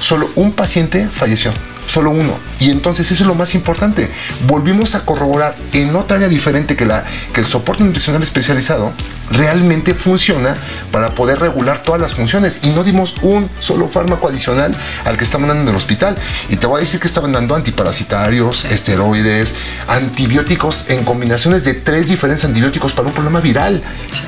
Solo 0.00 0.30
un 0.34 0.52
paciente 0.52 1.08
falleció. 1.08 1.52
Solo 1.86 2.10
uno. 2.10 2.49
Y 2.60 2.70
entonces 2.70 3.10
eso 3.10 3.24
es 3.24 3.26
lo 3.26 3.34
más 3.34 3.54
importante. 3.54 4.10
Volvimos 4.46 4.94
a 4.94 5.04
corroborar 5.04 5.56
en 5.72 5.96
otra 5.96 6.18
área 6.18 6.28
diferente 6.28 6.76
que, 6.76 6.84
la, 6.84 7.04
que 7.32 7.40
el 7.40 7.46
soporte 7.46 7.82
nutricional 7.82 8.22
especializado 8.22 8.92
realmente 9.30 9.94
funciona 9.94 10.56
para 10.92 11.14
poder 11.14 11.40
regular 11.40 11.82
todas 11.82 12.00
las 12.00 12.14
funciones. 12.14 12.60
Y 12.62 12.70
no 12.70 12.84
dimos 12.84 13.16
un 13.22 13.48
solo 13.60 13.88
fármaco 13.88 14.28
adicional 14.28 14.76
al 15.04 15.16
que 15.16 15.24
estaban 15.24 15.48
dando 15.48 15.62
en 15.62 15.68
el 15.70 15.76
hospital. 15.76 16.16
Y 16.50 16.56
te 16.56 16.66
voy 16.66 16.78
a 16.78 16.80
decir 16.80 17.00
que 17.00 17.06
estaban 17.06 17.32
dando 17.32 17.54
antiparasitarios, 17.54 18.66
esteroides, 18.66 19.56
antibióticos 19.88 20.90
en 20.90 21.04
combinaciones 21.04 21.64
de 21.64 21.74
tres 21.74 22.08
diferentes 22.08 22.44
antibióticos 22.44 22.92
para 22.92 23.08
un 23.08 23.14
problema 23.14 23.40
viral. 23.40 23.82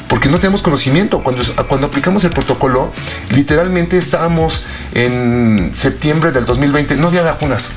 Porque 0.09 0.31
no 0.31 0.38
tenemos 0.40 0.62
conocimiento. 0.62 1.23
Cuando, 1.23 1.42
cuando 1.68 1.88
aplicamos 1.88 2.25
el 2.25 2.31
protocolo, 2.31 2.92
literalmente 3.31 3.99
estábamos 3.99 4.66
en 4.95 5.73
septiembre 5.75 6.33
del 6.33 6.47
2020, 6.47 6.97
no 6.97 7.09
había 7.09 7.23
vacunas. 7.23 7.71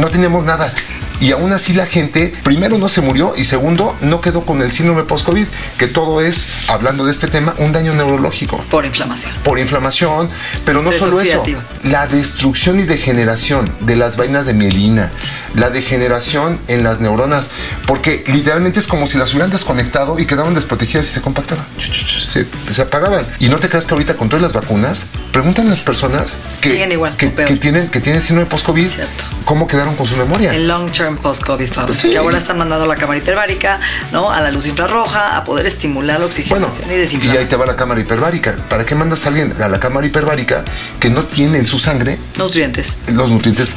No 0.00 0.08
teníamos 0.08 0.44
nada. 0.44 0.72
Y 1.20 1.30
aún 1.30 1.52
así 1.52 1.72
la 1.72 1.86
gente, 1.86 2.34
primero 2.42 2.78
no 2.78 2.88
se 2.88 3.00
murió 3.00 3.34
y 3.36 3.44
segundo, 3.44 3.96
no 4.00 4.20
quedó 4.20 4.44
con 4.44 4.60
el 4.60 4.72
síndrome 4.72 5.04
post-COVID, 5.04 5.46
que 5.78 5.86
todo 5.86 6.20
es, 6.20 6.48
hablando 6.68 7.04
de 7.04 7.12
este 7.12 7.28
tema, 7.28 7.54
un 7.58 7.70
daño 7.70 7.94
neurológico 7.94 8.56
Por 8.68 8.84
inflamación. 8.84 9.32
por 9.44 9.60
inflamación, 9.60 10.28
pero 10.64 10.82
no 10.82 10.90
solo 10.90 11.20
eso, 11.20 11.44
la 11.84 12.08
destrucción 12.08 12.80
y 12.80 12.84
degeneración 12.84 13.70
de 13.80 13.94
las 13.94 14.16
vainas 14.16 14.46
de 14.46 14.54
mielina, 14.54 15.12
la 15.54 15.70
degeneración 15.70 16.58
en 16.68 16.84
las 16.84 17.00
neuronas, 17.00 17.50
porque 17.86 18.24
literalmente 18.28 18.80
es 18.80 18.86
como 18.86 19.06
si 19.06 19.18
las 19.18 19.32
hubieran 19.32 19.50
desconectado 19.50 20.18
y 20.18 20.26
quedaban 20.26 20.54
desprotegidas 20.54 21.06
y 21.06 21.10
se 21.10 21.20
compactaban, 21.20 21.64
se, 21.78 22.46
se 22.70 22.82
apagaban. 22.82 23.26
Y 23.38 23.48
no 23.48 23.58
te 23.58 23.68
creas 23.68 23.86
que 23.86 23.94
ahorita 23.94 24.16
con 24.16 24.28
todas 24.28 24.42
las 24.42 24.52
vacunas, 24.52 25.06
preguntan 25.32 25.66
a 25.66 25.70
las 25.70 25.80
personas 25.82 26.38
que, 26.60 26.86
igual, 26.92 27.16
que, 27.16 27.28
tienen, 27.28 27.88
que 27.88 28.00
tienen 28.00 28.20
síndrome 28.20 28.50
post-COVID, 28.50 28.88
cómo 29.44 29.66
quedaron 29.66 29.96
con 29.96 30.06
su 30.06 30.16
memoria. 30.16 30.54
El 30.54 30.68
long 30.68 30.90
term 30.90 31.14
en 31.14 31.16
post-COVID. 31.18 31.70
Sí. 31.92 32.10
Que 32.10 32.18
ahora 32.18 32.38
están 32.38 32.58
mandando 32.58 32.86
la 32.86 32.96
cámara 32.96 33.18
hiperbárica, 33.18 33.80
¿no? 34.12 34.30
A 34.30 34.40
la 34.40 34.50
luz 34.50 34.66
infrarroja, 34.66 35.36
a 35.36 35.44
poder 35.44 35.66
estimular 35.66 36.18
la 36.20 36.26
Bueno, 36.48 36.66
oxigenación 36.66 36.86
y 36.86 36.90
y 36.90 36.94
ahí 36.94 37.00
desinflamación. 37.00 37.48
te 37.48 37.56
va 37.56 37.66
la 37.66 37.76
cámara 37.76 38.00
hiperbárica. 38.00 38.56
¿Para 38.68 38.84
qué 38.86 38.94
mandas 38.94 39.24
a 39.24 39.28
alguien 39.28 39.54
a 39.60 39.68
la 39.68 39.80
cámara 39.80 40.06
hiperbárica 40.06 40.64
que 41.00 41.10
no 41.10 41.24
tiene 41.24 41.58
en 41.58 41.66
su 41.66 41.78
sangre 41.78 42.18
Nutrientes 42.36 42.98
los 43.08 43.30
nutrientes 43.30 43.74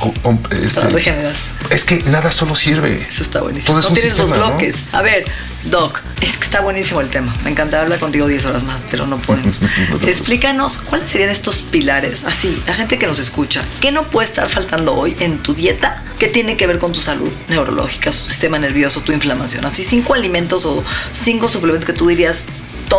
este, 0.52 0.80
para 0.80 0.90
regenerarse. 0.92 1.50
Es 1.70 1.84
que 1.84 2.04
nada 2.04 2.32
solo 2.32 2.56
sirve. 2.56 2.96
Eso 3.08 3.24
está 3.24 3.42
buenísimo. 3.42 3.80
Todo 3.80 3.90
no 3.90 3.94
tienes 3.94 4.14
sistema, 4.14 4.38
los 4.38 4.40
¿no? 4.40 4.52
bloques. 4.52 4.84
A 4.92 5.02
ver, 5.02 5.26
Doc, 5.66 6.02
es 6.22 6.38
que 6.38 6.44
está 6.44 6.62
buenísimo 6.62 7.02
el 7.02 7.10
tema. 7.10 7.36
Me 7.44 7.52
encantaría 7.52 7.84
hablar 7.84 8.00
contigo 8.00 8.28
10 8.28 8.46
horas 8.46 8.64
más, 8.64 8.84
pero 8.90 9.08
no 9.08 9.18
podemos. 9.18 9.62
Explícanos 10.08 10.78
cuáles 10.78 11.10
serían 11.10 11.30
estos 11.30 11.62
pilares, 11.62 12.24
así, 12.26 12.62
la 12.68 12.74
gente 12.74 12.98
que 12.98 13.08
nos 13.08 13.20
escucha, 13.20 13.64
¿qué 13.82 13.92
no 13.92 14.04
puede 14.10 14.28
estar 14.28 14.50
faltando 14.50 14.94
hoy 14.96 15.16
en 15.20 15.40
tu 15.40 15.54
dieta? 15.54 16.04
¿Qué 16.20 16.28
tiene 16.28 16.56
que 16.56 16.66
ver 16.66 16.80
con 16.80 16.94
tu 16.94 17.02
salud 17.02 17.30
neurológica, 17.50 18.12
su 18.12 18.26
sistema 18.26 18.58
nervioso, 18.58 19.02
tu 19.02 19.12
inflamación? 19.12 19.66
Así, 19.66 19.84
cinco 19.84 20.14
alimentos 20.14 20.66
o 20.66 20.84
cinco 21.12 21.48
suplementos 21.48 21.86
que 21.86 21.94
tú 21.94 22.08
dirías, 22.08 22.46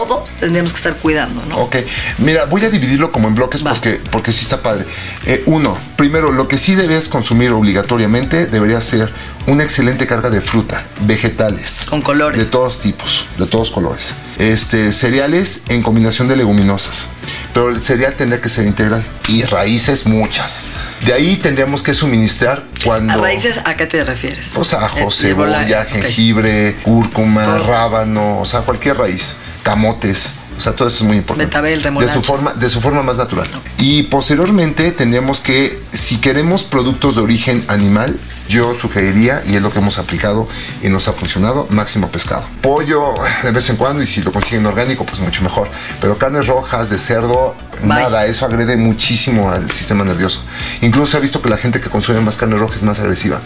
todos 0.04 0.32
tendríamos 0.32 0.72
que 0.72 0.76
estar 0.78 0.94
cuidando, 0.96 1.42
¿no? 1.46 1.56
Ok, 1.58 1.76
mira, 2.18 2.44
voy 2.46 2.64
a 2.64 2.70
dividirlo 2.70 3.12
como 3.12 3.28
en 3.28 3.34
bloques 3.34 3.64
Va. 3.64 3.70
porque, 3.72 4.00
porque 4.10 4.32
sí 4.32 4.42
está 4.42 4.62
padre. 4.62 4.84
Eh, 5.24 5.42
uno, 5.46 5.76
primero, 5.96 6.32
lo 6.32 6.48
que 6.48 6.58
sí 6.58 6.74
debes 6.74 7.08
consumir 7.08 7.50
obligatoriamente 7.52 8.46
debería 8.46 8.80
ser 8.80 9.12
una 9.46 9.62
excelente 9.62 10.06
carga 10.06 10.28
de 10.30 10.40
fruta, 10.40 10.84
vegetales. 11.02 11.86
Con 11.88 12.02
colores. 12.02 12.38
De 12.40 12.46
todos 12.46 12.80
tipos, 12.80 13.26
de 13.38 13.46
todos 13.46 13.70
colores. 13.70 14.16
Este, 14.38 14.92
cereales 14.92 15.62
en 15.68 15.82
combinación 15.82 16.28
de 16.28 16.36
leguminosas. 16.36 17.06
Pero 17.54 17.70
el 17.70 17.80
cereal 17.80 18.14
tendría 18.14 18.40
que 18.40 18.48
ser 18.48 18.66
integral. 18.66 19.02
Y 19.28 19.42
raíces 19.44 20.06
muchas. 20.06 20.64
De 21.06 21.12
ahí 21.14 21.36
tendríamos 21.36 21.82
que 21.82 21.94
suministrar 21.94 22.64
cuando... 22.84 23.14
¿A 23.14 23.16
raíces 23.16 23.60
a 23.64 23.74
qué 23.76 23.86
te 23.86 24.04
refieres? 24.04 24.52
O 24.56 24.64
sea, 24.64 24.84
ajo, 24.84 24.98
Eh, 25.00 25.06
cebolla, 25.10 25.84
jengibre, 25.84 26.76
cúrcuma, 26.82 27.44
Todo. 27.44 27.66
rábano, 27.66 28.40
o 28.40 28.44
sea, 28.46 28.60
cualquier 28.60 28.98
raíz, 28.98 29.36
camotes. 29.66 30.30
O 30.56 30.60
sea, 30.60 30.72
todo 30.72 30.88
eso 30.88 30.98
es 30.98 31.02
muy 31.02 31.16
importante. 31.18 31.44
Betabel, 31.46 31.82
de 31.82 32.08
su 32.08 32.22
forma, 32.22 32.54
de 32.54 32.70
su 32.70 32.80
forma 32.80 33.02
más 33.02 33.16
natural. 33.16 33.48
Y 33.78 34.04
posteriormente 34.04 34.90
tendríamos 34.92 35.40
que, 35.40 35.82
si 35.92 36.18
queremos 36.18 36.62
productos 36.62 37.16
de 37.16 37.22
origen 37.22 37.62
animal, 37.68 38.18
yo 38.48 38.78
sugeriría, 38.78 39.42
y 39.44 39.56
es 39.56 39.62
lo 39.62 39.70
que 39.70 39.80
hemos 39.80 39.98
aplicado 39.98 40.48
y 40.82 40.88
nos 40.88 41.08
ha 41.08 41.12
funcionado, 41.12 41.66
máximo 41.68 42.08
pescado. 42.08 42.44
Pollo 42.62 43.12
de 43.42 43.50
vez 43.50 43.68
en 43.68 43.76
cuando, 43.76 44.02
y 44.02 44.06
si 44.06 44.22
lo 44.22 44.32
consiguen 44.32 44.64
orgánico, 44.64 45.04
pues 45.04 45.20
mucho 45.20 45.42
mejor. 45.42 45.68
Pero 46.00 46.16
carnes 46.16 46.46
rojas 46.46 46.88
de 46.88 46.98
cerdo, 46.98 47.54
Bye. 47.80 47.88
nada, 47.88 48.24
eso 48.24 48.46
agrede 48.46 48.76
muchísimo 48.76 49.50
al 49.50 49.70
sistema 49.72 50.04
nervioso. 50.04 50.42
Incluso 50.80 51.18
he 51.18 51.20
visto 51.20 51.42
que 51.42 51.50
la 51.50 51.58
gente 51.58 51.80
que 51.80 51.90
consume 51.90 52.20
más 52.20 52.36
carne 52.36 52.56
roja 52.56 52.76
es 52.76 52.84
más 52.84 53.00
agresiva. 53.00 53.40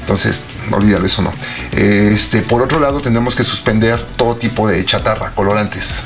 Entonces, 0.00 0.42
olvídalo, 0.70 1.06
eso 1.06 1.22
no. 1.22 1.32
Este, 1.72 2.42
por 2.42 2.62
otro 2.62 2.80
lado, 2.80 3.00
tenemos 3.00 3.34
que 3.34 3.44
suspender 3.44 4.00
todo 4.16 4.36
tipo 4.36 4.68
de 4.68 4.84
chatarra, 4.84 5.32
colorantes. 5.34 6.04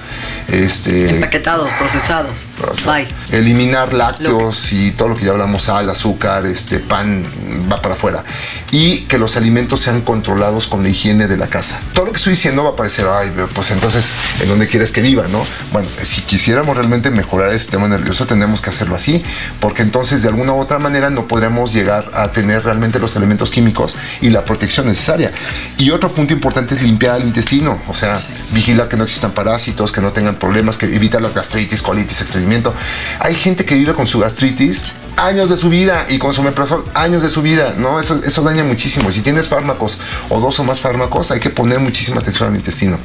Este, 0.48 1.10
Empaquetados, 1.10 1.72
procesados. 1.74 2.46
o 2.70 2.74
sea, 2.74 2.92
Bye. 2.92 3.08
eliminar 3.32 3.92
lácteos 3.92 4.72
y 4.72 4.92
todo 4.92 5.08
lo 5.08 5.16
que 5.16 5.24
ya 5.24 5.30
hablamos, 5.32 5.64
sal, 5.64 5.88
azúcar, 5.90 6.46
este 6.46 6.78
pan 6.78 7.24
va 7.70 7.80
para 7.80 7.94
afuera. 7.94 8.24
Y 8.70 9.00
que 9.02 9.18
los 9.18 9.36
alimentos 9.36 9.80
sean 9.80 10.02
controlados 10.02 10.66
con 10.66 10.82
la 10.82 10.88
higiene 10.88 11.26
de 11.26 11.36
la 11.36 11.46
casa. 11.46 11.80
Todo 11.92 12.06
lo 12.06 12.12
que 12.12 12.18
estoy 12.18 12.32
diciendo 12.32 12.64
va 12.64 12.70
a 12.70 12.76
parecer, 12.76 13.06
ay, 13.10 13.32
pues 13.54 13.70
entonces, 13.70 14.12
¿en 14.40 14.48
dónde 14.48 14.68
quieres 14.68 14.92
que 14.92 15.00
viva, 15.00 15.26
no? 15.28 15.44
Bueno, 15.72 15.88
si 16.02 16.22
quisiéramos 16.22 16.76
realmente 16.76 17.10
mejorar 17.10 17.52
el 17.52 17.58
sistema 17.60 17.88
nervioso, 17.88 18.26
tenemos 18.26 18.60
que 18.60 18.70
hacerlo 18.70 18.94
así, 18.96 19.22
porque 19.60 19.82
entonces 19.82 20.22
de 20.22 20.28
alguna 20.28 20.52
u 20.52 20.60
otra 20.60 20.78
manera 20.78 21.10
no 21.10 21.26
podremos 21.26 21.72
llegar 21.72 22.10
a 22.14 22.32
tener 22.32 22.64
realmente 22.64 22.98
los 22.98 23.16
elementos 23.16 23.50
químicos 23.50 23.96
y 24.20 24.30
la 24.30 24.44
protección 24.44 24.86
necesaria. 24.86 25.32
Y 25.78 25.90
otro 25.90 26.10
punto 26.12 26.32
importante 26.32 26.74
es 26.74 26.82
limpiar 26.82 27.20
el 27.20 27.26
intestino, 27.26 27.80
o 27.88 27.94
sea, 27.94 28.18
vigilar 28.50 28.88
que 28.88 28.96
no 28.96 29.04
existan 29.04 29.32
parásitos, 29.32 29.92
que 29.92 30.00
no 30.00 30.12
tengan 30.12 30.33
problemas, 30.34 30.78
que 30.78 30.86
evitar 30.86 31.20
las 31.22 31.34
gastritis, 31.34 31.82
colitis, 31.82 32.20
estreñimiento. 32.20 32.74
Hay 33.20 33.34
gente 33.34 33.64
que 33.64 33.74
vive 33.74 33.94
con 33.94 34.06
su 34.06 34.18
gastritis 34.20 34.92
años 35.16 35.50
de 35.50 35.56
su 35.56 35.68
vida 35.68 36.06
y 36.08 36.18
con 36.18 36.36
omeprazol 36.38 36.84
años 36.94 37.22
de 37.22 37.30
su 37.30 37.42
vida, 37.42 37.74
¿no? 37.78 38.00
Eso, 38.00 38.20
eso 38.24 38.42
daña 38.42 38.64
muchísimo. 38.64 39.12
Si 39.12 39.20
tienes 39.20 39.48
fármacos 39.48 39.98
o 40.28 40.40
dos 40.40 40.58
o 40.60 40.64
más 40.64 40.80
fármacos, 40.80 41.30
hay 41.30 41.40
que 41.40 41.50
poner 41.50 41.80
muchísima 41.80 42.20
atención 42.20 42.48
al 42.48 42.56
intestino. 42.56 42.98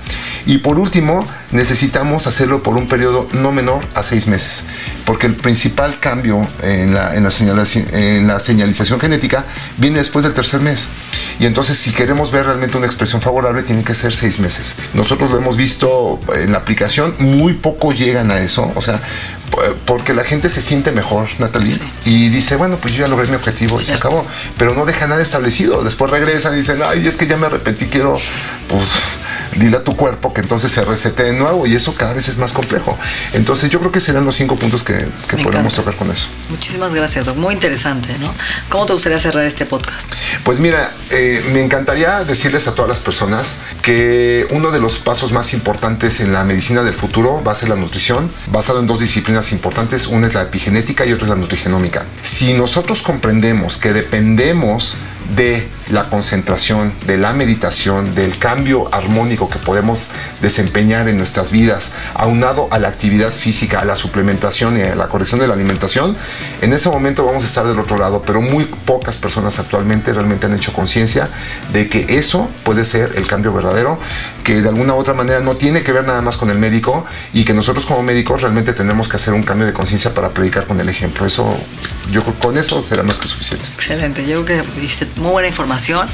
Y 0.46 0.60
por 0.60 0.80
último, 0.80 1.26
necesitamos 1.52 2.28
hacerlo 2.28 2.64
por 2.64 2.76
un 2.76 2.88
periodo 2.88 3.28
no 3.34 3.52
menor 3.52 3.86
a 3.96 4.04
seis 4.04 4.28
meses, 4.28 4.64
porque 5.06 5.28
el 5.28 5.36
principal 5.36 6.00
cambio 6.00 6.48
en 6.64 6.94
la, 6.94 7.16
en 7.16 7.24
la, 7.24 7.30
señalaci- 7.30 7.92
en 7.94 8.28
la 8.28 8.40
señalización 8.40 9.00
genética 9.00 9.46
viene 9.78 10.00
después 10.00 10.24
del 10.24 10.34
tercer 10.34 10.62
mes. 10.62 10.88
Y 11.40 11.46
entonces, 11.46 11.78
si 11.78 11.92
queremos 11.92 12.32
ver 12.32 12.46
realmente 12.46 12.78
una 12.78 12.86
expresión 12.86 13.22
favorable, 13.22 13.64
tiene 13.64 13.84
que 13.84 13.96
ser 13.96 14.14
seis 14.14 14.40
meses. 14.40 14.76
Nosotros 14.94 15.30
lo 15.32 15.38
hemos 15.38 15.56
visto 15.56 16.20
en 16.36 16.52
la 16.52 16.58
aplicación, 16.58 17.16
muy 17.20 17.54
pocos 17.54 17.98
llegan 17.98 18.32
a 18.32 18.40
eso, 18.40 18.72
o 18.76 18.82
sea, 18.82 19.00
porque 19.86 20.14
la 20.14 20.24
gente 20.24 20.50
se 20.50 20.62
siente 20.62 20.92
mejor, 20.92 21.28
Natalie, 21.40 21.78
y 22.06 22.30
dice, 22.30 22.56
bueno, 22.56 22.78
pues 22.78 22.94
yo 22.94 23.02
ya 23.02 23.08
logré 23.08 23.28
mi 23.28 23.36
objetivo 23.36 23.80
y 23.82 23.86
se 23.86 23.94
acabó. 23.94 24.26
Pero 24.58 24.74
no 24.74 24.86
deja 24.86 25.08
nada 25.08 25.22
establecido. 25.22 25.84
Después 25.84 26.12
regresan 26.12 26.54
y 26.54 26.58
dicen, 26.58 26.80
ay, 26.86 27.06
es 27.06 27.18
que 27.18 27.28
ya 27.28 27.38
me 27.38 27.48
arrepentí, 27.48 27.86
quiero, 27.86 28.18
pues, 28.68 28.88
dile 29.60 29.78
a 29.78 29.84
tu 29.84 29.96
cuerpo 29.96 30.34
que 30.34 30.42
entonces 30.42 30.72
se 30.72 30.84
resete 30.84 31.24
de 31.24 31.34
nuevo 31.34 31.68
y 31.68 31.76
eso 31.76 31.94
cada 31.96 32.14
vez 32.14 32.28
es 32.28 32.38
más 32.38 32.54
complejo. 32.54 32.98
Entonces 33.34 33.70
yo 33.70 33.80
creo 33.80 33.92
que 33.92 34.00
serán 34.00 34.26
los 34.26 34.36
cinco 34.36 34.56
puntos 34.56 34.84
que, 34.84 35.08
que 35.28 35.38
podemos 35.38 35.74
tocar 35.74 35.96
con 35.96 36.10
eso. 36.12 36.28
Muchísimas 36.50 36.94
gracias, 36.94 37.26
Doc. 37.26 37.36
Muy 37.36 37.54
interesante, 37.54 38.18
¿no? 38.20 38.34
¿Cómo 38.70 38.86
te 38.86 38.94
gustaría 38.94 39.20
cerrar 39.20 39.46
este 39.46 39.66
podcast? 39.66 40.12
Pues 40.44 40.60
mira, 40.60 40.92
eh, 41.12 41.44
me 41.54 41.62
encantaría 41.62 42.24
decirles 42.24 42.68
a 42.68 42.76
todas 42.76 42.90
las 42.90 43.02
personas 43.02 43.58
que 43.82 44.48
uno 44.52 44.72
de 44.72 44.80
los 44.80 44.98
pasos 44.98 45.32
más 45.32 45.54
importantes 45.54 46.20
en 46.20 46.34
la 46.34 46.44
medicina 46.44 46.84
del 46.84 46.94
futuro 46.94 47.44
va 47.44 47.52
a 47.52 47.56
ser 47.56 47.70
la 47.70 47.76
nutrición, 47.76 48.32
basado 48.52 48.80
en 48.80 48.88
dos 48.88 49.00
disciplinas 49.00 49.52
importantes, 49.52 50.08
una 50.08 50.28
es 50.28 50.34
la 50.34 50.44
epigenética 50.44 51.06
y 51.06 51.14
otra 51.14 51.26
es 51.26 51.30
la 51.30 51.36
nutrigenómica. 51.36 52.06
Si 52.22 52.54
nosotros 52.54 53.02
comprendemos 53.02 53.78
que 53.78 53.94
dependemos 53.94 54.96
de 55.36 55.68
la 55.90 56.10
concentración, 56.10 56.94
de 57.06 57.18
la 57.18 57.34
meditación, 57.34 58.14
del 58.16 58.38
cambio 58.38 58.94
armónico 58.94 59.50
que 59.50 59.60
podemos 59.60 60.10
desempeñar 60.42 61.08
en 61.08 61.18
nuestras 61.18 61.52
vidas, 61.52 61.94
aunado 62.14 62.68
a 62.72 62.80
la 62.80 62.88
actividad 62.88 63.32
física, 63.32 63.80
a 63.80 63.86
la 63.86 63.96
suplementación 63.96 64.78
y 64.78 64.82
a 64.82 64.96
la 64.96 65.08
corrección 65.08 65.40
de 65.40 65.48
la 65.48 65.54
alimentación, 65.54 66.16
en 66.62 66.74
ese 66.74 66.90
momento 66.90 67.26
vamos 67.26 67.44
a 67.44 67.46
estar 67.48 67.68
del 67.68 67.80
otro 67.80 67.98
lado, 67.98 68.22
pero 68.22 68.42
muy 68.42 68.66
pocas 68.66 69.18
personas 69.18 69.60
actualmente 69.60 70.14
realmente 70.14 70.46
han 70.46 70.54
hecho 70.54 70.74
conciencia 70.74 71.30
de 71.74 71.88
que 71.90 72.06
eso 72.10 72.50
puede 72.64 72.86
ser 72.86 73.14
el 73.16 73.28
cambio 73.28 73.54
verdadero, 73.54 74.00
que 74.50 74.64
de 74.64 74.70
alguna 74.70 74.96
u 74.96 74.98
otra 74.98 75.14
manera 75.14 75.42
no 75.42 75.56
tiene 75.56 75.84
que 75.84 75.92
ver 75.92 76.06
nada 76.06 76.24
más 76.24 76.36
con 76.36 76.50
el 76.50 76.58
médico 76.58 77.06
y 77.34 77.46
que 77.46 77.54
nosotros 77.54 77.86
como 77.86 78.02
médicos 78.02 78.42
realmente 78.42 78.74
tenemos 78.74 79.08
que 79.08 79.18
hacer 79.18 79.36
un 79.36 79.44
cambio 79.44 79.68
de 79.68 79.74
conciencia 79.74 80.12
para 80.16 80.32
predicar 80.32 80.66
con 80.66 80.80
el 80.80 80.90
ejemplo. 80.90 81.28
Eso, 81.28 81.56
yo 82.12 82.24
creo 82.24 82.34
con 82.40 82.58
eso 82.58 82.82
será 82.82 83.04
más 83.04 83.20
que 83.20 83.28
suficiente. 83.28 83.70
Excelente, 83.76 84.26
yo 84.26 84.44
creo 84.44 84.64
que 84.64 84.82
diste 84.82 85.06
muy 85.18 85.30
buena 85.34 85.48
información 85.48 86.08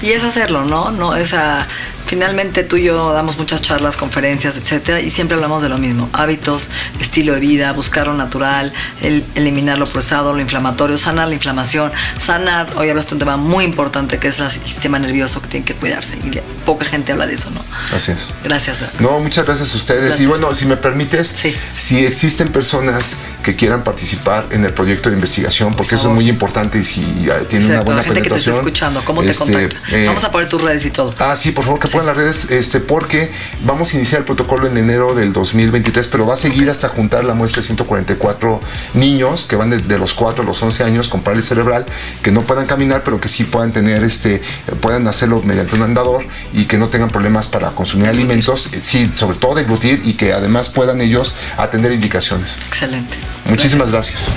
y 0.00 0.12
es 0.12 0.24
hacerlo, 0.24 0.64
¿no? 0.64 0.90
No, 0.90 1.14
esa, 1.14 1.68
finalmente 2.12 2.62
tú 2.62 2.76
y 2.76 2.82
yo 2.82 3.14
damos 3.14 3.38
muchas 3.38 3.62
charlas, 3.62 3.96
conferencias, 3.96 4.58
etcétera, 4.58 5.00
y 5.00 5.10
siempre 5.10 5.34
hablamos 5.34 5.62
de 5.62 5.70
lo 5.70 5.78
mismo: 5.78 6.10
hábitos, 6.12 6.68
estilo 7.00 7.32
de 7.32 7.40
vida, 7.40 7.72
buscar 7.72 8.06
lo 8.06 8.12
natural, 8.12 8.70
el, 9.00 9.24
eliminar 9.34 9.78
lo 9.78 9.88
procesado, 9.88 10.34
lo 10.34 10.40
inflamatorio, 10.42 10.98
sanar 10.98 11.28
la 11.28 11.34
inflamación, 11.34 11.90
sanar. 12.18 12.68
Hoy 12.76 12.90
hablaste 12.90 13.12
de 13.12 13.14
un 13.14 13.18
tema 13.20 13.38
muy 13.38 13.64
importante 13.64 14.18
que 14.18 14.28
es 14.28 14.40
el 14.40 14.50
sistema 14.50 14.98
nervioso 14.98 15.40
que 15.40 15.48
tiene 15.48 15.64
que 15.64 15.74
cuidarse 15.74 16.16
y 16.16 16.38
poca 16.66 16.84
gente 16.84 17.12
habla 17.12 17.26
de 17.26 17.32
eso, 17.32 17.48
¿no? 17.48 17.64
Así 17.96 18.12
es. 18.12 18.30
Gracias. 18.44 18.84
No, 18.98 19.18
muchas 19.20 19.46
gracias 19.46 19.72
a 19.72 19.76
ustedes. 19.78 20.02
Gracias. 20.02 20.20
Y 20.20 20.26
bueno, 20.26 20.54
si 20.54 20.66
me 20.66 20.76
permites, 20.76 21.28
Sí. 21.28 21.56
si 21.76 22.04
existen 22.04 22.52
personas 22.52 23.16
que 23.42 23.56
quieran 23.56 23.82
participar 23.84 24.46
en 24.50 24.64
el 24.64 24.72
proyecto 24.72 25.08
de 25.10 25.16
investigación, 25.16 25.74
porque 25.74 25.96
eso 25.96 26.08
es 26.08 26.14
muy 26.14 26.28
importante 26.28 26.78
y 26.78 26.84
si 26.84 27.00
eh, 27.02 27.44
tiene 27.48 27.66
una 27.66 27.74
Exacto, 27.74 27.84
buena 27.86 28.00
la 28.00 28.04
gente 28.04 28.22
que 28.22 28.30
te 28.30 28.36
está 28.36 28.50
penetración, 28.52 28.54
escuchando, 28.56 29.04
¿cómo 29.04 29.22
te 29.22 29.30
este, 29.30 29.44
contacta? 29.52 29.96
eh, 29.96 30.06
Vamos 30.06 30.24
a 30.24 30.30
poner 30.32 30.48
tus 30.48 30.62
redes 30.62 30.84
y 30.86 30.90
todo. 30.90 31.14
Ah, 31.18 31.36
sí, 31.36 31.50
por 31.50 31.64
favor, 31.64 31.80
que 31.80 31.88
pongan 31.88 32.06
las 32.06 32.16
redes, 32.16 32.50
este, 32.50 32.80
porque 32.80 33.30
vamos 33.64 33.92
a 33.92 33.96
iniciar 33.96 34.20
el 34.20 34.24
protocolo 34.24 34.66
en 34.66 34.76
enero 34.76 35.14
del 35.14 35.32
2023, 35.32 36.08
pero 36.08 36.26
va 36.26 36.34
a 36.34 36.36
seguir 36.36 36.70
hasta 36.70 36.88
juntar 36.88 37.24
la 37.24 37.34
muestra 37.34 37.60
de 37.62 37.66
144 37.66 38.60
niños 38.94 39.46
que 39.46 39.56
van 39.56 39.70
de, 39.70 39.78
de 39.78 39.98
los 39.98 40.14
4 40.14 40.42
a 40.42 40.46
los 40.46 40.62
11 40.62 40.84
años 40.84 41.08
con 41.08 41.22
parálisis 41.22 41.48
cerebral, 41.50 41.84
que 42.22 42.30
no 42.30 42.42
puedan 42.42 42.66
caminar, 42.66 43.02
pero 43.04 43.20
que 43.20 43.28
sí 43.28 43.44
puedan 43.44 43.72
tener, 43.72 44.02
este, 44.02 44.42
puedan 44.80 45.06
hacerlo 45.08 45.42
mediante 45.44 45.74
un 45.74 45.82
andador 45.82 46.24
y 46.52 46.64
que 46.64 46.78
no 46.78 46.88
tengan 46.88 47.10
problemas 47.10 47.48
para 47.48 47.70
consumir 47.70 48.08
alimentos, 48.08 48.72
eh, 48.72 48.80
sí, 48.82 49.10
sobre 49.12 49.36
todo 49.38 49.54
deglutir 49.54 50.02
y 50.04 50.14
que 50.14 50.32
además 50.32 50.68
puedan 50.68 51.00
ellos 51.00 51.36
atender 51.56 51.92
indicaciones. 51.92 52.58
Excelente. 52.68 53.16
Muchísimas 53.46 53.90
gracias. 53.90 54.32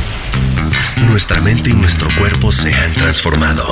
Nuestra 0.97 1.41
mente 1.41 1.69
y 1.69 1.73
nuestro 1.73 2.09
cuerpo 2.17 2.51
se 2.51 2.73
han 2.73 2.93
transformado. 2.93 3.65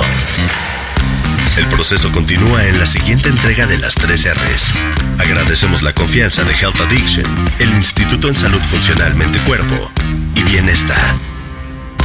El 1.56 1.68
proceso 1.68 2.10
continúa 2.10 2.66
en 2.66 2.78
la 2.78 2.86
siguiente 2.86 3.28
entrega 3.28 3.66
de 3.66 3.78
las 3.78 3.94
3 3.94 4.34
R's. 4.34 4.72
Agradecemos 5.18 5.82
la 5.82 5.92
confianza 5.92 6.42
de 6.42 6.52
Health 6.52 6.80
Addiction, 6.80 7.26
el 7.60 7.70
Instituto 7.70 8.28
en 8.28 8.34
Salud 8.34 8.62
Funcional 8.62 9.14
Mente 9.14 9.40
Cuerpo 9.42 9.92
y 10.34 10.42
Bienestar. 10.42 10.98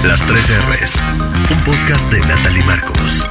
Las 0.04 0.26
3 0.26 0.52
R's, 0.70 1.04
un 1.50 1.64
podcast 1.64 2.12
de 2.12 2.20
Natalie 2.22 2.64
Marcos. 2.64 3.28